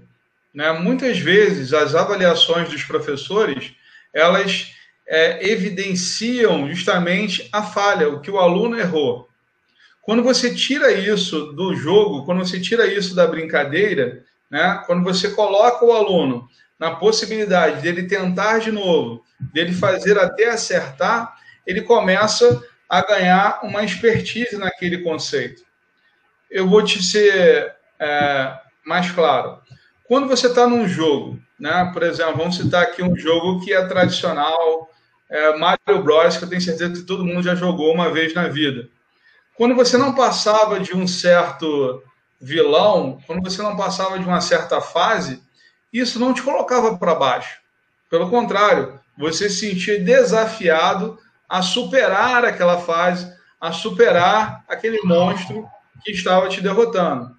Né? 0.54 0.70
Muitas 0.72 1.18
vezes, 1.18 1.72
as 1.72 1.96
avaliações 1.96 2.68
dos 2.68 2.84
professores, 2.84 3.72
elas 4.12 4.72
é, 5.06 5.50
evidenciam 5.50 6.68
justamente 6.72 7.48
a 7.52 7.62
falha, 7.62 8.08
o 8.08 8.20
que 8.20 8.30
o 8.30 8.38
aluno 8.38 8.78
errou. 8.78 9.28
Quando 10.00 10.22
você 10.22 10.54
tira 10.54 10.92
isso 10.92 11.52
do 11.54 11.74
jogo, 11.74 12.24
quando 12.24 12.38
você 12.38 12.60
tira 12.60 12.86
isso 12.86 13.16
da 13.16 13.26
brincadeira, 13.26 14.22
né? 14.54 14.80
quando 14.86 15.02
você 15.02 15.30
coloca 15.30 15.84
o 15.84 15.90
aluno 15.90 16.48
na 16.78 16.94
possibilidade 16.94 17.82
dele 17.82 18.04
tentar 18.04 18.58
de 18.58 18.70
novo, 18.70 19.24
dele 19.52 19.74
fazer 19.74 20.16
até 20.16 20.48
acertar, 20.48 21.34
ele 21.66 21.82
começa 21.82 22.62
a 22.88 23.04
ganhar 23.04 23.64
uma 23.64 23.82
expertise 23.82 24.56
naquele 24.56 24.98
conceito. 24.98 25.64
Eu 26.48 26.68
vou 26.68 26.84
te 26.84 27.02
ser 27.02 27.74
é, 27.98 28.56
mais 28.86 29.10
claro. 29.10 29.58
Quando 30.06 30.28
você 30.28 30.46
está 30.46 30.68
num 30.68 30.86
jogo, 30.86 31.36
né, 31.58 31.90
por 31.92 32.04
exemplo, 32.04 32.36
vamos 32.36 32.56
citar 32.56 32.84
aqui 32.84 33.02
um 33.02 33.16
jogo 33.16 33.64
que 33.64 33.72
é 33.72 33.84
tradicional, 33.86 34.88
é 35.28 35.56
Mario 35.56 36.00
Bros, 36.00 36.36
que 36.36 36.44
eu 36.44 36.48
tenho 36.48 36.60
certeza 36.60 36.92
que 36.92 37.02
todo 37.02 37.24
mundo 37.24 37.42
já 37.42 37.56
jogou 37.56 37.92
uma 37.92 38.08
vez 38.08 38.32
na 38.32 38.46
vida. 38.46 38.88
Quando 39.56 39.74
você 39.74 39.96
não 39.96 40.14
passava 40.14 40.78
de 40.78 40.96
um 40.96 41.08
certo 41.08 42.04
vilão, 42.44 43.18
quando 43.26 43.42
você 43.42 43.62
não 43.62 43.74
passava 43.74 44.18
de 44.18 44.24
uma 44.24 44.40
certa 44.40 44.78
fase, 44.80 45.42
isso 45.90 46.20
não 46.20 46.34
te 46.34 46.42
colocava 46.42 46.98
para 46.98 47.14
baixo. 47.14 47.58
Pelo 48.10 48.28
contrário, 48.28 49.00
você 49.16 49.48
se 49.48 49.70
sentia 49.70 49.98
desafiado 49.98 51.18
a 51.48 51.62
superar 51.62 52.44
aquela 52.44 52.78
fase, 52.78 53.32
a 53.58 53.72
superar 53.72 54.62
aquele 54.68 55.00
monstro 55.04 55.66
que 56.04 56.12
estava 56.12 56.48
te 56.48 56.60
derrotando. 56.60 57.34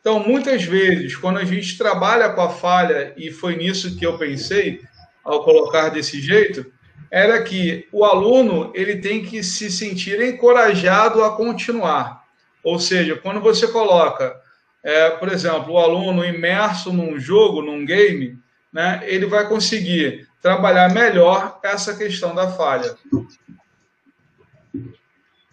Então, 0.00 0.20
muitas 0.20 0.62
vezes, 0.62 1.16
quando 1.16 1.38
a 1.38 1.44
gente 1.44 1.76
trabalha 1.76 2.28
com 2.30 2.42
a 2.42 2.50
falha, 2.50 3.12
e 3.16 3.32
foi 3.32 3.56
nisso 3.56 3.96
que 3.96 4.06
eu 4.06 4.16
pensei 4.16 4.80
ao 5.24 5.42
colocar 5.42 5.88
desse 5.88 6.20
jeito, 6.20 6.64
era 7.10 7.42
que 7.42 7.88
o 7.90 8.04
aluno 8.04 8.70
ele 8.74 8.98
tem 8.98 9.24
que 9.24 9.42
se 9.42 9.72
sentir 9.72 10.20
encorajado 10.20 11.24
a 11.24 11.36
continuar. 11.36 12.25
Ou 12.66 12.80
seja, 12.80 13.14
quando 13.14 13.40
você 13.40 13.68
coloca, 13.68 14.42
é, 14.82 15.10
por 15.10 15.28
exemplo, 15.28 15.74
o 15.74 15.78
aluno 15.78 16.24
imerso 16.24 16.92
num 16.92 17.16
jogo, 17.16 17.62
num 17.62 17.86
game, 17.86 18.36
né, 18.72 19.02
ele 19.04 19.24
vai 19.24 19.48
conseguir 19.48 20.28
trabalhar 20.42 20.92
melhor 20.92 21.60
essa 21.62 21.96
questão 21.96 22.34
da 22.34 22.50
falha. 22.50 22.96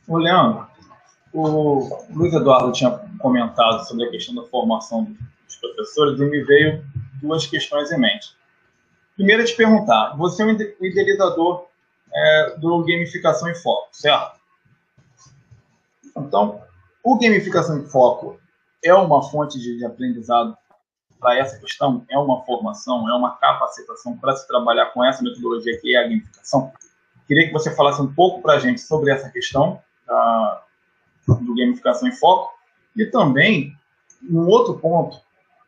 O 0.08 0.18
Leandro, 0.18 0.66
o 1.32 2.04
Luiz 2.10 2.34
Eduardo 2.34 2.72
tinha 2.72 2.90
comentado 3.20 3.88
sobre 3.88 4.06
a 4.06 4.10
questão 4.10 4.34
da 4.34 4.50
formação 4.50 5.04
dos 5.46 5.56
professores 5.58 6.20
e 6.20 6.26
me 6.26 6.44
veio 6.44 6.84
duas 7.22 7.46
questões 7.46 7.92
em 7.92 8.00
mente. 8.00 8.36
Primeiro, 9.16 9.46
te 9.46 9.56
perguntar: 9.56 10.18
você 10.18 10.42
é 10.42 10.48
o 10.48 10.86
idealizador 10.86 11.68
é, 12.12 12.56
do 12.58 12.84
Gamificação 12.84 13.52
em 13.52 13.56
Foco, 13.56 13.90
certo? 13.92 14.42
Então, 16.18 16.64
o 17.04 17.20
Gamificação 17.20 17.78
em 17.80 17.86
Foco 17.86 18.40
é 18.84 18.94
uma 18.94 19.22
fonte 19.30 19.60
de, 19.60 19.78
de 19.78 19.86
aprendizado 19.86 20.58
para 21.20 21.38
essa 21.38 21.60
questão? 21.60 22.06
É 22.10 22.18
uma 22.18 22.44
formação? 22.46 23.10
É 23.10 23.14
uma 23.14 23.36
capacitação 23.38 24.18
para 24.18 24.36
se 24.36 24.48
trabalhar 24.48 24.88
com 24.88 25.04
essa 25.04 25.22
metodologia 25.22 25.80
que 25.80 25.96
é 25.96 26.00
a 26.00 26.04
gamificação? 26.04 26.72
Queria 27.28 27.48
que 27.48 27.54
você 27.54 27.76
falasse 27.76 28.02
um 28.02 28.14
pouco 28.14 28.42
para 28.42 28.54
a 28.54 28.60
gente 28.60 28.82
sobre 28.82 29.12
essa 29.12 29.30
questão 29.30 29.82
da, 30.08 30.64
do 31.28 31.56
Gamificação 31.56 32.08
em 32.08 32.12
Foco 32.14 32.54
e 32.96 33.06
também 33.06 33.76
um 34.30 34.48
outro 34.48 34.80
ponto 34.80 35.22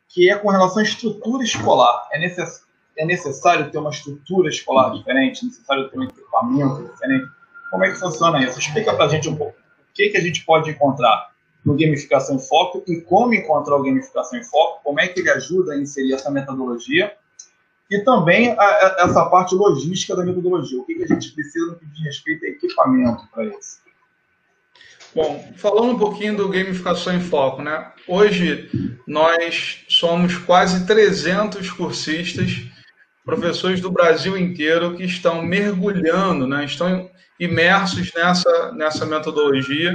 que 0.08 0.30
é 0.30 0.36
com 0.38 0.48
relação 0.48 0.78
à 0.78 0.82
estrutura 0.82 1.42
escolar. 1.42 2.08
É, 2.12 2.18
necess, 2.18 2.62
é 2.96 3.04
necessário 3.04 3.70
ter 3.70 3.78
uma 3.78 3.90
estrutura 3.90 4.48
escolar 4.48 4.90
diferente? 4.90 5.44
É 5.44 5.48
necessário 5.48 5.90
ter 5.90 5.98
um 5.98 6.04
equipamento 6.04 6.82
diferente? 6.90 7.26
Como 7.70 7.84
é 7.84 7.90
que 7.90 7.96
funciona 7.96 8.42
isso? 8.42 8.58
Explica 8.58 8.94
para 8.94 9.06
a 9.06 9.08
gente 9.08 9.28
um 9.28 9.36
pouco. 9.36 9.65
Que, 9.96 10.10
que 10.10 10.16
a 10.16 10.20
gente 10.20 10.44
pode 10.44 10.70
encontrar 10.70 11.30
no 11.64 11.76
Gamificação 11.76 12.36
em 12.36 12.38
Foco 12.38 12.84
e 12.86 13.00
como 13.00 13.34
encontrar 13.34 13.76
o 13.76 13.82
Gamificação 13.82 14.38
em 14.38 14.44
Foco, 14.44 14.80
como 14.84 15.00
é 15.00 15.08
que 15.08 15.18
ele 15.18 15.30
ajuda 15.30 15.72
a 15.72 15.78
inserir 15.78 16.14
essa 16.14 16.30
metodologia 16.30 17.12
e 17.90 18.00
também 18.00 18.50
a, 18.50 18.62
a, 18.62 18.96
essa 19.00 19.26
parte 19.26 19.54
logística 19.54 20.14
da 20.14 20.24
metodologia. 20.24 20.78
O 20.78 20.84
que, 20.84 20.94
que 20.94 21.04
a 21.04 21.08
gente 21.08 21.32
precisa 21.32 21.66
no 21.66 21.76
que 21.76 21.86
diz 21.86 22.04
respeito 22.04 22.44
a 22.44 22.48
equipamento 22.48 23.26
para 23.32 23.44
isso? 23.46 23.80
Bom, 25.14 25.52
falando 25.56 25.92
um 25.92 25.98
pouquinho 25.98 26.36
do 26.36 26.48
Gamificação 26.48 27.14
em 27.14 27.20
Foco, 27.20 27.62
né? 27.62 27.90
Hoje 28.06 28.98
nós 29.06 29.84
somos 29.88 30.36
quase 30.36 30.86
300 30.86 31.70
cursistas, 31.70 32.66
professores 33.26 33.80
do 33.80 33.90
Brasil 33.90 34.38
inteiro 34.38 34.94
que 34.94 35.02
estão 35.02 35.42
mergulhando, 35.42 36.46
né? 36.46 36.64
Estão 36.64 37.10
imersos 37.40 38.12
nessa, 38.14 38.72
nessa 38.72 39.04
metodologia 39.04 39.92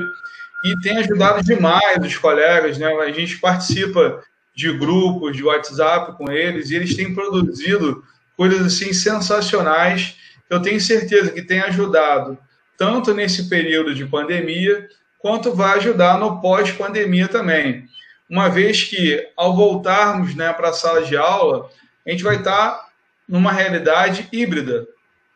e 0.66 0.80
tem 0.82 0.98
ajudado 0.98 1.42
demais 1.42 1.98
os 2.06 2.18
colegas, 2.18 2.78
né? 2.78 2.88
A 2.88 3.12
gente 3.12 3.40
participa 3.40 4.22
de 4.54 4.78
grupos 4.78 5.38
de 5.38 5.44
WhatsApp 5.44 6.18
com 6.18 6.30
eles 6.30 6.70
e 6.70 6.76
eles 6.76 6.94
têm 6.94 7.16
produzido 7.16 8.04
coisas 8.36 8.66
assim 8.66 8.92
sensacionais. 8.92 10.18
Eu 10.50 10.62
tenho 10.62 10.80
certeza 10.82 11.32
que 11.32 11.42
tem 11.42 11.62
ajudado 11.62 12.38
tanto 12.78 13.14
nesse 13.14 13.48
período 13.48 13.96
de 13.96 14.06
pandemia 14.06 14.90
quanto 15.20 15.56
vai 15.56 15.78
ajudar 15.78 16.20
no 16.20 16.42
pós-pandemia 16.42 17.30
também. 17.30 17.86
Uma 18.30 18.50
vez 18.50 18.84
que 18.84 19.26
ao 19.38 19.56
voltarmos, 19.56 20.36
né, 20.36 20.52
para 20.52 20.70
a 20.70 20.74
sala 20.74 21.02
de 21.04 21.16
aula, 21.16 21.70
a 22.06 22.12
gente 22.12 22.24
vai 22.24 22.38
estar 22.38 22.91
numa 23.32 23.54
realidade 23.54 24.28
híbrida, 24.30 24.86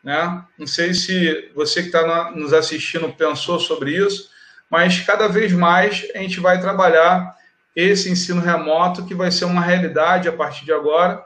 né? 0.04 0.44
Não 0.58 0.66
sei 0.66 0.92
se 0.92 1.50
você 1.54 1.80
que 1.80 1.88
está 1.88 2.30
nos 2.30 2.52
assistindo 2.52 3.10
pensou 3.12 3.58
sobre 3.58 3.96
isso, 3.96 4.28
mas 4.70 5.00
cada 5.00 5.26
vez 5.26 5.50
mais 5.50 6.06
a 6.14 6.18
gente 6.18 6.38
vai 6.38 6.60
trabalhar 6.60 7.34
esse 7.74 8.10
ensino 8.10 8.40
remoto 8.42 9.06
que 9.06 9.14
vai 9.14 9.30
ser 9.30 9.46
uma 9.46 9.62
realidade 9.62 10.28
a 10.28 10.32
partir 10.32 10.66
de 10.66 10.72
agora. 10.72 11.24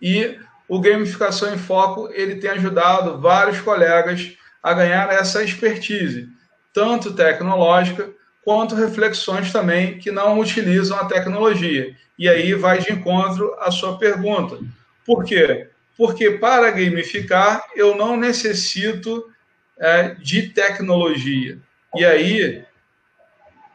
E 0.00 0.38
o 0.66 0.80
Gamificação 0.80 1.52
em 1.52 1.58
Foco 1.58 2.08
ele 2.12 2.36
tem 2.36 2.50
ajudado 2.50 3.20
vários 3.20 3.60
colegas 3.60 4.32
a 4.62 4.72
ganhar 4.72 5.12
essa 5.12 5.44
expertise, 5.44 6.28
tanto 6.72 7.14
tecnológica 7.14 8.10
quanto 8.42 8.74
reflexões 8.74 9.52
também 9.52 9.98
que 9.98 10.10
não 10.10 10.38
utilizam 10.38 10.98
a 10.98 11.04
tecnologia. 11.04 11.94
E 12.18 12.26
aí 12.26 12.54
vai 12.54 12.78
de 12.78 12.90
encontro 12.90 13.54
à 13.58 13.70
sua 13.70 13.98
pergunta. 13.98 14.58
Por 15.06 15.24
quê? 15.24 15.68
Porque 15.96 16.32
para 16.32 16.70
gamificar 16.70 17.64
eu 17.74 17.96
não 17.96 18.16
necessito 18.16 19.30
é, 19.78 20.14
de 20.14 20.48
tecnologia. 20.48 21.58
E 21.94 22.04
aí 22.04 22.66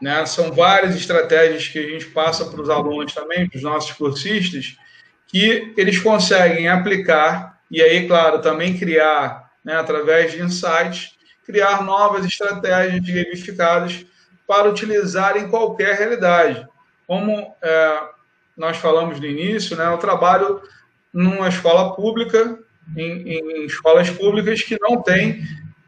né? 0.02 0.26
São 0.26 0.52
várias 0.52 0.96
estratégias 0.96 1.68
que 1.68 1.78
a 1.78 1.88
gente 1.88 2.08
passa 2.08 2.46
para 2.46 2.60
os 2.60 2.70
alunos 2.70 3.14
também, 3.14 3.48
para 3.48 3.58
os 3.58 3.64
nossos 3.64 3.92
cursistas, 3.92 4.76
que 5.28 5.74
eles 5.78 6.00
conseguem 6.00 6.68
aplicar 6.68 7.62
e 7.70 7.82
aí, 7.82 8.08
claro, 8.08 8.42
também 8.42 8.78
criar, 8.78 9.50
né, 9.64 9.76
através 9.76 10.34
de 10.34 10.42
insights, 10.42 11.12
criar 11.46 11.84
novas 11.84 12.26
estratégias 12.26 13.00
gamificadas 13.00 14.06
para 14.46 14.68
utilizar 14.68 15.38
em 15.38 15.48
qualquer 15.48 15.96
realidade. 15.96 16.68
Como 17.08 17.56
é, 17.62 18.02
nós 18.58 18.76
falamos 18.78 19.20
no 19.20 19.26
início, 19.26 19.78
né, 19.78 19.86
eu 19.86 19.98
trabalho 19.98 20.62
numa 21.14 21.50
escola 21.50 21.96
pública, 21.96 22.58
em, 22.96 23.30
em 23.30 23.66
escolas 23.66 24.10
públicas 24.10 24.62
que 24.62 24.78
não 24.80 25.02
tem 25.02 25.44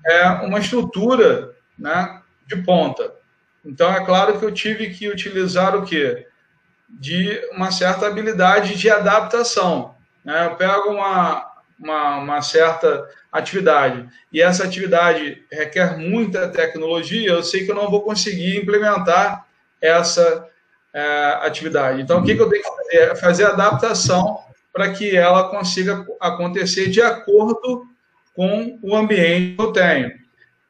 é, 0.05 0.27
uma 0.45 0.59
estrutura 0.59 1.53
né, 1.77 2.21
de 2.47 2.57
ponta. 2.57 3.13
Então, 3.65 3.91
é 3.91 4.03
claro 4.05 4.37
que 4.37 4.45
eu 4.45 4.51
tive 4.51 4.89
que 4.89 5.09
utilizar 5.09 5.75
o 5.75 5.85
quê? 5.85 6.27
De 6.89 7.41
uma 7.51 7.71
certa 7.71 8.07
habilidade 8.07 8.75
de 8.77 8.89
adaptação. 8.89 9.95
Né? 10.23 10.45
Eu 10.45 10.55
pego 10.55 10.89
uma, 10.89 11.45
uma, 11.79 12.17
uma, 12.17 12.41
certa 12.41 13.07
atividade 13.31 14.07
e 14.31 14.41
essa 14.41 14.63
atividade 14.63 15.43
requer 15.51 15.97
muita 15.97 16.49
tecnologia, 16.49 17.31
eu 17.31 17.43
sei 17.43 17.65
que 17.65 17.71
eu 17.71 17.75
não 17.75 17.89
vou 17.89 18.01
conseguir 18.01 18.57
implementar 18.57 19.45
essa 19.81 20.47
é, 20.93 21.39
atividade. 21.41 22.01
Então, 22.01 22.19
o 22.19 22.23
que, 22.23 22.35
que 22.35 22.41
eu 22.41 22.49
tenho 22.49 22.61
que 22.61 22.69
fazer? 22.69 22.97
É 22.97 23.15
fazer 23.15 23.45
adaptação 23.45 24.39
para 24.73 24.91
que 24.91 25.15
ela 25.15 25.49
consiga 25.49 26.03
acontecer 26.19 26.89
de 26.89 26.99
acordo 26.99 27.87
com 28.33 28.79
o 28.81 28.95
ambiente 28.95 29.55
que 29.55 29.61
eu 29.61 29.71
tenho. 29.71 30.11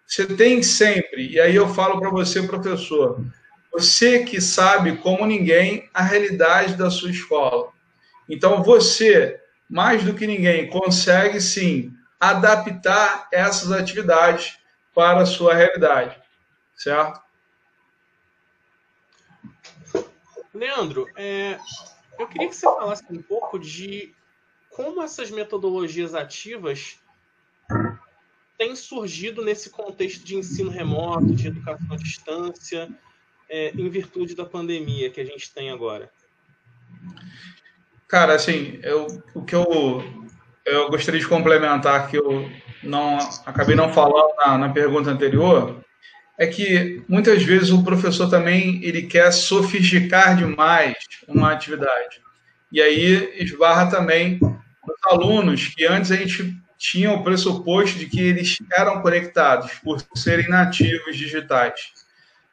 Você 0.06 0.28
tem 0.28 0.62
sempre, 0.62 1.30
e 1.30 1.39
aí 1.39 1.56
eu 1.56 1.68
falo 1.70 2.00
para 2.00 2.10
você, 2.10 2.44
professor, 2.44 3.24
você 3.72 4.24
que 4.24 4.42
sabe 4.42 4.98
como 4.98 5.26
ninguém 5.26 5.89
a 5.94 6.04
realidade 6.04 6.76
da 6.76 6.92
sua 6.92 7.10
escola. 7.10 7.72
Então 8.30 8.62
você, 8.62 9.39
mais 9.70 10.04
do 10.04 10.13
que 10.13 10.28
ninguém, 10.28 10.70
consegue 10.70 11.39
sim 11.39 11.94
adaptar 12.20 13.28
essas 13.32 13.72
atividades 13.72 14.58
para 14.94 15.22
a 15.22 15.26
sua 15.26 15.54
realidade, 15.54 16.16
certo? 16.76 17.22
Leandro, 20.54 21.10
é, 21.16 21.58
eu 22.19 22.28
queria 22.28 22.47
que 22.47 22.56
você 22.56 22.65
falasse 22.65 23.04
um 23.10 23.21
pouco 23.21 23.60
de 23.60 24.13
como 24.69 25.02
essas 25.02 25.30
metodologias 25.30 26.15
ativas 26.15 26.99
tem 28.58 28.76
surgido 28.76 29.43
nesse 29.43 29.69
contexto 29.69 30.23
de 30.23 30.36
ensino 30.36 30.69
remoto, 30.69 31.34
de 31.34 31.47
educação 31.47 31.93
à 31.93 31.97
distância, 31.97 32.89
é, 33.49 33.71
em 33.71 33.89
virtude 33.89 34.36
da 34.36 34.45
pandemia 34.45 35.10
que 35.10 35.21
a 35.21 35.26
gente 35.26 35.54
tem 35.54 35.69
agora? 35.69 36.10
Cara, 38.08 38.36
assim, 38.36 38.80
eu, 38.84 39.08
o 39.34 39.43
que 39.43 39.56
eu, 39.56 39.65
eu 40.65 40.89
gostaria 40.89 41.19
de 41.19 41.28
complementar, 41.28 42.10
que 42.10 42.17
eu 42.17 42.49
não 42.84 43.17
acabei 43.45 43.76
não 43.76 43.91
falando 43.91 44.36
na, 44.38 44.58
na 44.58 44.69
pergunta 44.69 45.10
anterior, 45.10 45.84
é 46.38 46.48
que 46.48 47.04
muitas 47.08 47.43
vezes 47.43 47.69
o 47.69 47.84
professor 47.84 48.30
também 48.30 48.84
ele 48.84 49.04
quer 49.04 49.32
sofisticar 49.32 50.36
demais 50.36 50.96
uma 51.28 51.52
atividade. 51.52 52.22
E 52.72 52.82
aí 52.82 53.34
esbarra 53.39 53.89
também 53.89 54.39
os 54.41 55.12
alunos 55.12 55.67
que 55.67 55.86
antes 55.86 56.12
a 56.12 56.15
gente 56.15 56.56
tinham 56.78 57.15
o 57.15 57.24
pressuposto 57.24 57.98
de 57.98 58.08
que 58.08 58.19
eles 58.19 58.58
eram 58.76 59.02
conectados 59.02 59.72
por 59.84 60.04
serem 60.15 60.50
nativos 60.50 61.15
digitais. 61.15 61.93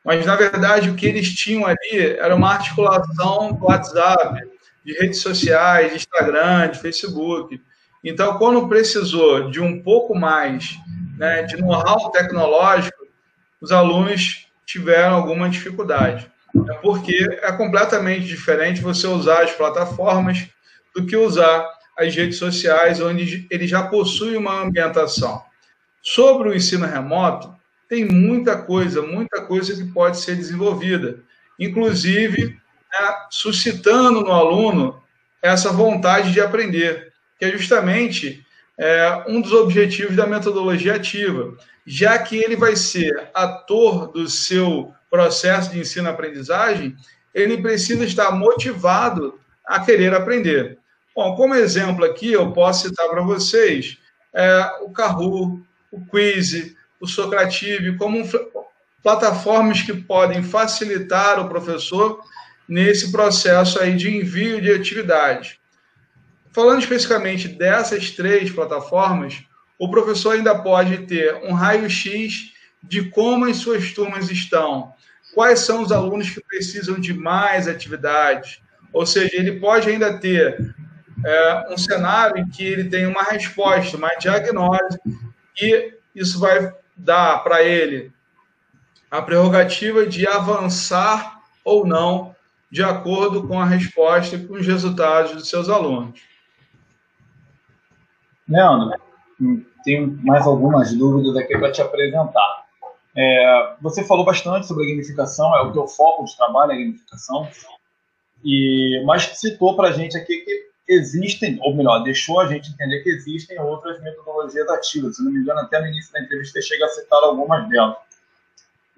Mas, 0.05 0.25
na 0.25 0.37
verdade, 0.37 0.89
o 0.89 0.95
que 0.95 1.07
eles 1.07 1.35
tinham 1.35 1.67
ali 1.67 2.17
era 2.19 2.35
uma 2.35 2.53
articulação 2.53 3.53
do 3.53 3.65
WhatsApp, 3.65 4.41
de 4.85 4.93
redes 4.95 5.21
sociais, 5.21 5.91
de 5.91 5.97
Instagram, 5.97 6.71
de 6.71 6.79
Facebook. 6.79 7.61
Então, 8.03 8.39
quando 8.39 8.69
precisou 8.69 9.51
de 9.51 9.61
um 9.61 9.83
pouco 9.83 10.15
mais 10.15 10.79
né, 11.19 11.43
de 11.43 11.57
know-how 11.57 12.11
tecnológico, 12.13 13.00
os 13.61 13.73
alunos 13.73 14.47
tiveram 14.65 15.17
alguma 15.17 15.49
dificuldade. 15.49 16.31
É 16.69 16.75
porque 16.75 17.27
é 17.43 17.53
completamente 17.53 18.27
diferente 18.27 18.81
você 18.81 19.07
usar 19.07 19.43
as 19.45 19.53
plataformas 19.53 20.49
do 20.95 21.07
que 21.07 21.17
usar 21.17 21.69
as 21.97 22.15
redes 22.15 22.39
sociais, 22.39 23.01
onde 23.01 23.47
ele 23.51 23.67
já 23.67 23.83
possui 23.85 24.37
uma 24.37 24.63
ambientação. 24.63 25.43
Sobre 26.03 26.49
o 26.49 26.55
ensino 26.55 26.87
remoto, 26.87 27.55
tem 27.89 28.05
muita 28.05 28.57
coisa, 28.57 29.03
muita 29.03 29.43
coisa 29.43 29.75
que 29.75 29.93
pode 29.93 30.19
ser 30.19 30.37
desenvolvida, 30.37 31.21
inclusive 31.59 32.47
né, 32.47 33.17
suscitando 33.31 34.23
no 34.23 34.33
aluno 34.33 35.03
essa 35.43 35.73
vontade 35.73 36.33
de 36.33 36.41
aprender, 36.41 37.13
que 37.39 37.45
é 37.45 37.51
justamente 37.51 38.45
é, 38.81 39.25
um 39.29 39.43
dos 39.43 39.53
objetivos 39.53 40.17
da 40.17 40.27
metodologia 40.27 40.95
ativa, 40.95 41.55
já 41.87 42.19
que 42.19 42.39
ele 42.39 42.57
vai 42.57 42.75
ser 42.75 43.29
ator 43.35 44.11
do 44.11 44.27
seu 44.27 44.91
processo 45.11 45.71
de 45.71 45.81
ensino-aprendizagem, 45.81 46.97
ele 47.35 47.61
precisa 47.61 48.07
estar 48.07 48.33
motivado 48.33 49.39
a 49.67 49.81
querer 49.81 50.15
aprender. 50.15 50.79
Bom, 51.15 51.37
como 51.37 51.55
exemplo 51.55 52.07
aqui, 52.07 52.33
eu 52.33 52.53
posso 52.53 52.89
citar 52.89 53.07
para 53.11 53.21
vocês 53.21 53.99
é, 54.35 54.71
o 54.81 54.91
Kahoot, 54.91 55.63
o 55.93 56.01
Quiz, 56.07 56.75
o 56.99 57.07
Socrative, 57.07 57.99
como 57.99 58.25
plataformas 59.03 59.83
que 59.83 59.93
podem 59.93 60.43
facilitar 60.43 61.39
o 61.39 61.51
professor 61.51 62.19
nesse 62.67 63.13
processo 63.13 63.79
aí 63.79 63.95
de 63.95 64.17
envio 64.17 64.59
de 64.59 64.73
atividade. 64.73 65.60
Falando 66.53 66.81
especificamente 66.81 67.49
dessas 67.49 68.11
três 68.11 68.51
plataformas, 68.51 69.43
o 69.79 69.91
professor 69.91 70.35
ainda 70.35 70.59
pode 70.59 71.07
ter 71.07 71.35
um 71.45 71.53
raio-x 71.53 72.53
de 72.83 73.09
como 73.11 73.45
as 73.45 73.59
suas 73.59 73.93
turmas 73.93 74.31
estão, 74.31 74.93
quais 75.35 75.61
são 75.61 75.83
os 75.83 75.93
alunos 75.93 76.31
que 76.31 76.43
precisam 76.43 76.99
de 76.99 77.15
mais 77.15 77.69
atividades, 77.69 78.61
ou 78.93 79.07
seja, 79.07 79.31
ele 79.35 79.61
pode 79.61 79.89
ainda 79.89 80.19
ter 80.19 80.75
é, 81.25 81.67
um 81.71 81.79
cenário 81.79 82.39
em 82.39 82.49
que 82.49 82.65
ele 82.65 82.85
tem 82.85 83.07
uma 83.07 83.23
resposta, 83.23 83.97
uma 83.97 84.11
diagnose, 84.19 84.99
e 85.61 85.95
isso 86.15 86.41
vai 86.41 86.73
dar 86.97 87.39
para 87.45 87.63
ele 87.63 88.13
a 89.11 89.23
prerrogativa 89.23 90.07
de 90.07 90.27
avançar 90.27 91.41
ou 91.65 91.87
não 91.87 92.35
de 92.71 92.83
acordo 92.83 93.47
com 93.47 93.61
a 93.61 93.65
resposta 93.65 94.37
e 94.37 94.47
com 94.47 94.55
os 94.55 94.67
resultados 94.67 95.33
dos 95.33 95.49
seus 95.49 95.69
alunos. 95.69 96.30
Leandro, 98.51 98.93
tenho 99.85 100.19
mais 100.23 100.47
algumas 100.47 100.93
dúvidas 100.93 101.37
aqui 101.37 101.57
para 101.57 101.71
te 101.71 101.81
apresentar. 101.81 102.67
É, 103.17 103.75
você 103.81 104.05
falou 104.05 104.25
bastante 104.25 104.67
sobre 104.67 104.85
a 104.85 104.89
gamificação, 104.91 105.55
é 105.57 105.63
o 105.63 105.73
teu 105.73 105.87
foco 105.87 106.25
de 106.25 106.37
trabalho, 106.37 106.73
a 106.73 106.77
gamificação, 106.77 107.49
e, 108.45 109.03
mas 109.07 109.25
citou 109.39 109.77
para 109.77 109.89
a 109.89 109.93
gente 109.93 110.17
aqui 110.17 110.39
que 110.39 110.71
existem, 110.89 111.59
ou 111.63 111.75
melhor, 111.75 112.03
deixou 112.03 112.41
a 112.41 112.47
gente 112.47 112.71
entender 112.71 113.01
que 113.03 113.11
existem 113.11 113.59
outras 113.61 114.01
metodologias 114.03 114.69
ativas. 114.69 115.17
Se 115.17 115.25
não 115.25 115.31
me 115.31 115.41
engano, 115.41 115.61
até 115.61 115.81
no 115.81 115.87
início 115.87 116.13
da 116.13 116.21
entrevista 116.21 116.61
chega 116.61 116.85
a 116.85 116.89
citar 116.89 117.23
algumas 117.23 117.69
delas. 117.69 117.97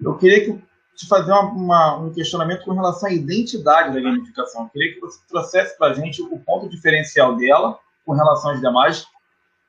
Eu 0.01 0.17
queria 0.17 0.43
que, 0.43 0.63
te 0.95 1.07
fazer 1.07 1.31
uma, 1.31 1.51
uma, 1.51 1.97
um 1.97 2.13
questionamento 2.13 2.65
com 2.65 2.73
relação 2.73 3.09
à 3.09 3.13
identidade 3.13 3.93
da 3.93 4.01
gamificação. 4.01 4.63
Eu 4.63 4.69
queria 4.69 4.93
que 4.93 4.99
você 4.99 5.19
trouxesse 5.27 5.77
para 5.77 5.91
a 5.91 5.93
gente 5.93 6.21
o 6.21 6.39
ponto 6.39 6.69
diferencial 6.69 7.35
dela 7.35 7.79
com 8.05 8.13
relação 8.13 8.51
às 8.51 8.59
demais 8.59 9.07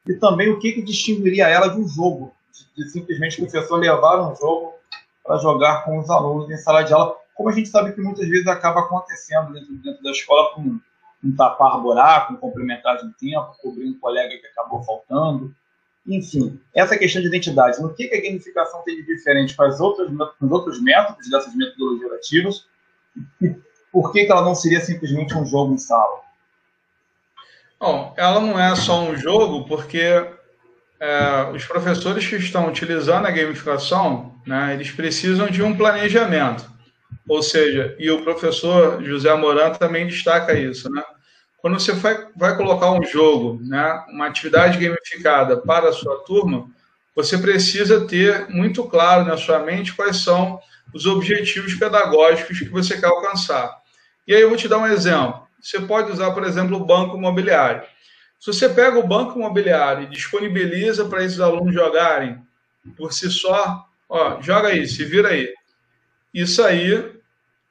e 0.06 0.14
também 0.14 0.50
o 0.50 0.58
que, 0.58 0.72
que 0.72 0.82
distinguiria 0.82 1.48
ela 1.48 1.68
de 1.68 1.80
um 1.80 1.88
jogo, 1.88 2.32
de, 2.52 2.84
de 2.84 2.90
simplesmente 2.90 3.40
o 3.40 3.48
professor 3.48 3.76
levar 3.76 4.20
um 4.20 4.36
jogo 4.36 4.74
para 5.24 5.38
jogar 5.38 5.84
com 5.84 5.98
os 5.98 6.10
alunos 6.10 6.50
em 6.50 6.56
sala 6.58 6.82
de 6.82 6.92
aula, 6.92 7.16
como 7.34 7.48
a 7.48 7.52
gente 7.52 7.68
sabe 7.68 7.92
que 7.92 8.00
muitas 8.00 8.28
vezes 8.28 8.46
acaba 8.46 8.80
acontecendo 8.80 9.52
dentro, 9.52 9.74
dentro 9.76 10.02
da 10.02 10.10
escola 10.10 10.54
com 10.54 10.78
um 11.24 11.36
tapar 11.36 11.80
buraco, 11.80 12.34
um 12.34 12.36
complementar 12.36 12.98
de 12.98 13.12
tempo, 13.14 13.56
cobrir 13.62 13.88
um 13.88 13.98
colega 13.98 14.36
que 14.36 14.46
acabou 14.46 14.82
faltando. 14.82 15.54
Enfim, 16.06 16.60
essa 16.74 16.98
questão 16.98 17.22
de 17.22 17.28
identidade, 17.28 17.80
no 17.80 17.94
que, 17.94 18.06
que 18.06 18.14
a 18.14 18.20
gamificação 18.20 18.82
tem 18.82 18.96
de 18.96 19.06
diferente 19.06 19.56
com, 19.56 19.62
as 19.62 19.80
outras, 19.80 20.08
com 20.08 20.46
os 20.46 20.52
outros 20.52 20.82
métodos 20.82 21.30
dessas 21.30 21.54
metodologias 21.56 22.12
ativas 22.12 22.66
e 23.40 23.54
por 23.90 24.12
que, 24.12 24.26
que 24.26 24.32
ela 24.32 24.42
não 24.42 24.54
seria 24.54 24.80
simplesmente 24.80 25.34
um 25.34 25.46
jogo 25.46 25.72
em 25.72 25.78
sala? 25.78 26.20
Bom, 27.84 28.14
ela 28.16 28.40
não 28.40 28.58
é 28.58 28.74
só 28.74 29.02
um 29.02 29.14
jogo 29.14 29.68
porque 29.68 30.26
é, 30.98 31.50
os 31.54 31.66
professores 31.66 32.26
que 32.26 32.36
estão 32.36 32.66
utilizando 32.66 33.26
a 33.26 33.30
gamificação, 33.30 34.40
né, 34.46 34.72
eles 34.72 34.90
precisam 34.90 35.48
de 35.48 35.62
um 35.62 35.76
planejamento. 35.76 36.64
Ou 37.28 37.42
seja, 37.42 37.94
e 37.98 38.10
o 38.10 38.24
professor 38.24 39.04
José 39.04 39.34
Moran 39.34 39.72
também 39.72 40.06
destaca 40.06 40.58
isso, 40.58 40.90
né? 40.90 41.02
Quando 41.58 41.78
você 41.78 41.92
vai, 41.92 42.26
vai 42.34 42.56
colocar 42.56 42.90
um 42.90 43.04
jogo, 43.04 43.60
né, 43.62 44.02
uma 44.08 44.28
atividade 44.28 44.78
gamificada 44.78 45.58
para 45.58 45.90
a 45.90 45.92
sua 45.92 46.24
turma, 46.24 46.66
você 47.14 47.36
precisa 47.36 48.06
ter 48.06 48.48
muito 48.48 48.82
claro 48.84 49.26
na 49.26 49.36
sua 49.36 49.58
mente 49.58 49.92
quais 49.92 50.16
são 50.16 50.58
os 50.94 51.04
objetivos 51.04 51.74
pedagógicos 51.74 52.60
que 52.60 52.70
você 52.70 52.98
quer 52.98 53.08
alcançar. 53.08 53.70
E 54.26 54.34
aí 54.34 54.40
eu 54.40 54.48
vou 54.48 54.56
te 54.56 54.68
dar 54.68 54.78
um 54.78 54.86
exemplo. 54.86 55.44
Você 55.64 55.80
pode 55.80 56.12
usar, 56.12 56.30
por 56.32 56.44
exemplo, 56.44 56.76
o 56.76 56.84
banco 56.84 57.16
imobiliário. 57.16 57.82
Se 58.38 58.52
você 58.52 58.68
pega 58.68 58.98
o 58.98 59.06
banco 59.06 59.38
imobiliário 59.38 60.02
e 60.02 60.10
disponibiliza 60.10 61.06
para 61.06 61.24
esses 61.24 61.40
alunos 61.40 61.72
jogarem 61.72 62.38
por 62.98 63.14
si 63.14 63.30
só, 63.30 63.86
ó, 64.06 64.42
joga 64.42 64.68
aí, 64.68 64.86
se 64.86 65.06
vira 65.06 65.30
aí. 65.30 65.54
Isso 66.34 66.62
aí 66.62 67.14